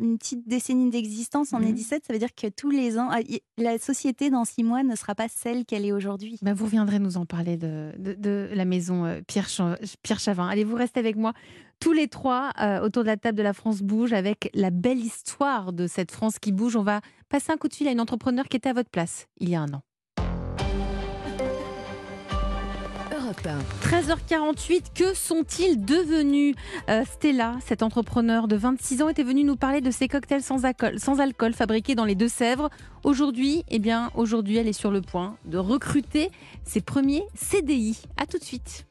une 0.00 0.16
petite 0.16 0.48
décennie 0.48 0.88
d'existence, 0.88 1.52
on 1.52 1.60
est 1.60 1.66
Mhm. 1.66 1.74
17, 1.74 2.04
ça 2.06 2.14
veut 2.14 2.18
dire 2.18 2.34
que 2.34 2.46
tous 2.46 2.70
les 2.70 2.98
ans, 2.98 3.10
ah, 3.12 3.18
la 3.58 3.76
société 3.78 4.30
dans 4.30 4.46
six 4.46 4.64
mois 4.64 4.84
ne 4.84 4.96
sera 4.96 5.14
pas 5.14 5.26
celle 5.28 5.66
qu'elle 5.66 5.84
est 5.84 5.92
aujourd'hui. 5.92 6.38
Ben, 6.40 6.54
vous 6.54 6.64
reviendrez 6.64 6.98
nous 6.98 7.18
en 7.18 7.26
parler 7.26 7.58
de, 7.58 7.92
de, 7.98 8.14
de 8.14 8.48
la 8.54 8.64
maison 8.64 9.20
Pierre, 9.26 9.48
Pierre 10.02 10.18
Chavin. 10.18 10.48
Allez, 10.48 10.64
vous 10.64 10.76
restez 10.76 10.98
avec 10.98 11.16
moi 11.16 11.34
tous 11.82 11.92
les 11.92 12.06
trois 12.06 12.50
euh, 12.60 12.80
autour 12.80 13.02
de 13.02 13.08
la 13.08 13.16
table 13.16 13.36
de 13.36 13.42
la 13.42 13.52
France 13.52 13.82
Bouge 13.82 14.12
avec 14.12 14.50
la 14.54 14.70
belle 14.70 15.00
histoire 15.00 15.72
de 15.72 15.88
cette 15.88 16.12
France 16.12 16.38
qui 16.38 16.52
bouge. 16.52 16.76
On 16.76 16.84
va 16.84 17.00
passer 17.28 17.50
un 17.50 17.56
coup 17.56 17.66
de 17.66 17.74
fil 17.74 17.88
à 17.88 17.90
une 17.90 18.00
entrepreneur 18.00 18.44
qui 18.44 18.56
était 18.56 18.68
à 18.68 18.72
votre 18.72 18.88
place 18.88 19.26
il 19.38 19.48
y 19.48 19.56
a 19.56 19.62
un 19.62 19.74
an. 19.74 19.82
Europe 23.12 23.44
1. 23.44 23.58
13h48, 23.88 24.94
que 24.94 25.12
sont-ils 25.12 25.84
devenus? 25.84 26.54
Euh, 26.88 27.02
Stella, 27.04 27.56
cette 27.66 27.82
entrepreneur 27.82 28.46
de 28.46 28.54
26 28.54 29.02
ans, 29.02 29.08
était 29.08 29.24
venue 29.24 29.42
nous 29.42 29.56
parler 29.56 29.80
de 29.80 29.90
ses 29.90 30.06
cocktails 30.06 30.42
sans 30.42 30.64
alcool, 30.64 31.00
sans 31.00 31.18
alcool 31.18 31.52
fabriqués 31.52 31.96
dans 31.96 32.04
les 32.04 32.14
Deux-Sèvres. 32.14 32.70
Aujourd'hui, 33.02 33.64
eh 33.70 33.80
bien, 33.80 34.12
aujourd'hui, 34.14 34.56
elle 34.56 34.68
est 34.68 34.72
sur 34.72 34.92
le 34.92 35.00
point 35.00 35.36
de 35.46 35.58
recruter 35.58 36.30
ses 36.62 36.80
premiers 36.80 37.24
CDI. 37.34 38.00
À 38.18 38.26
tout 38.26 38.38
de 38.38 38.44
suite. 38.44 38.86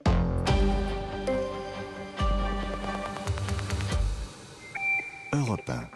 Europe 5.33 5.69
1. 5.69 5.91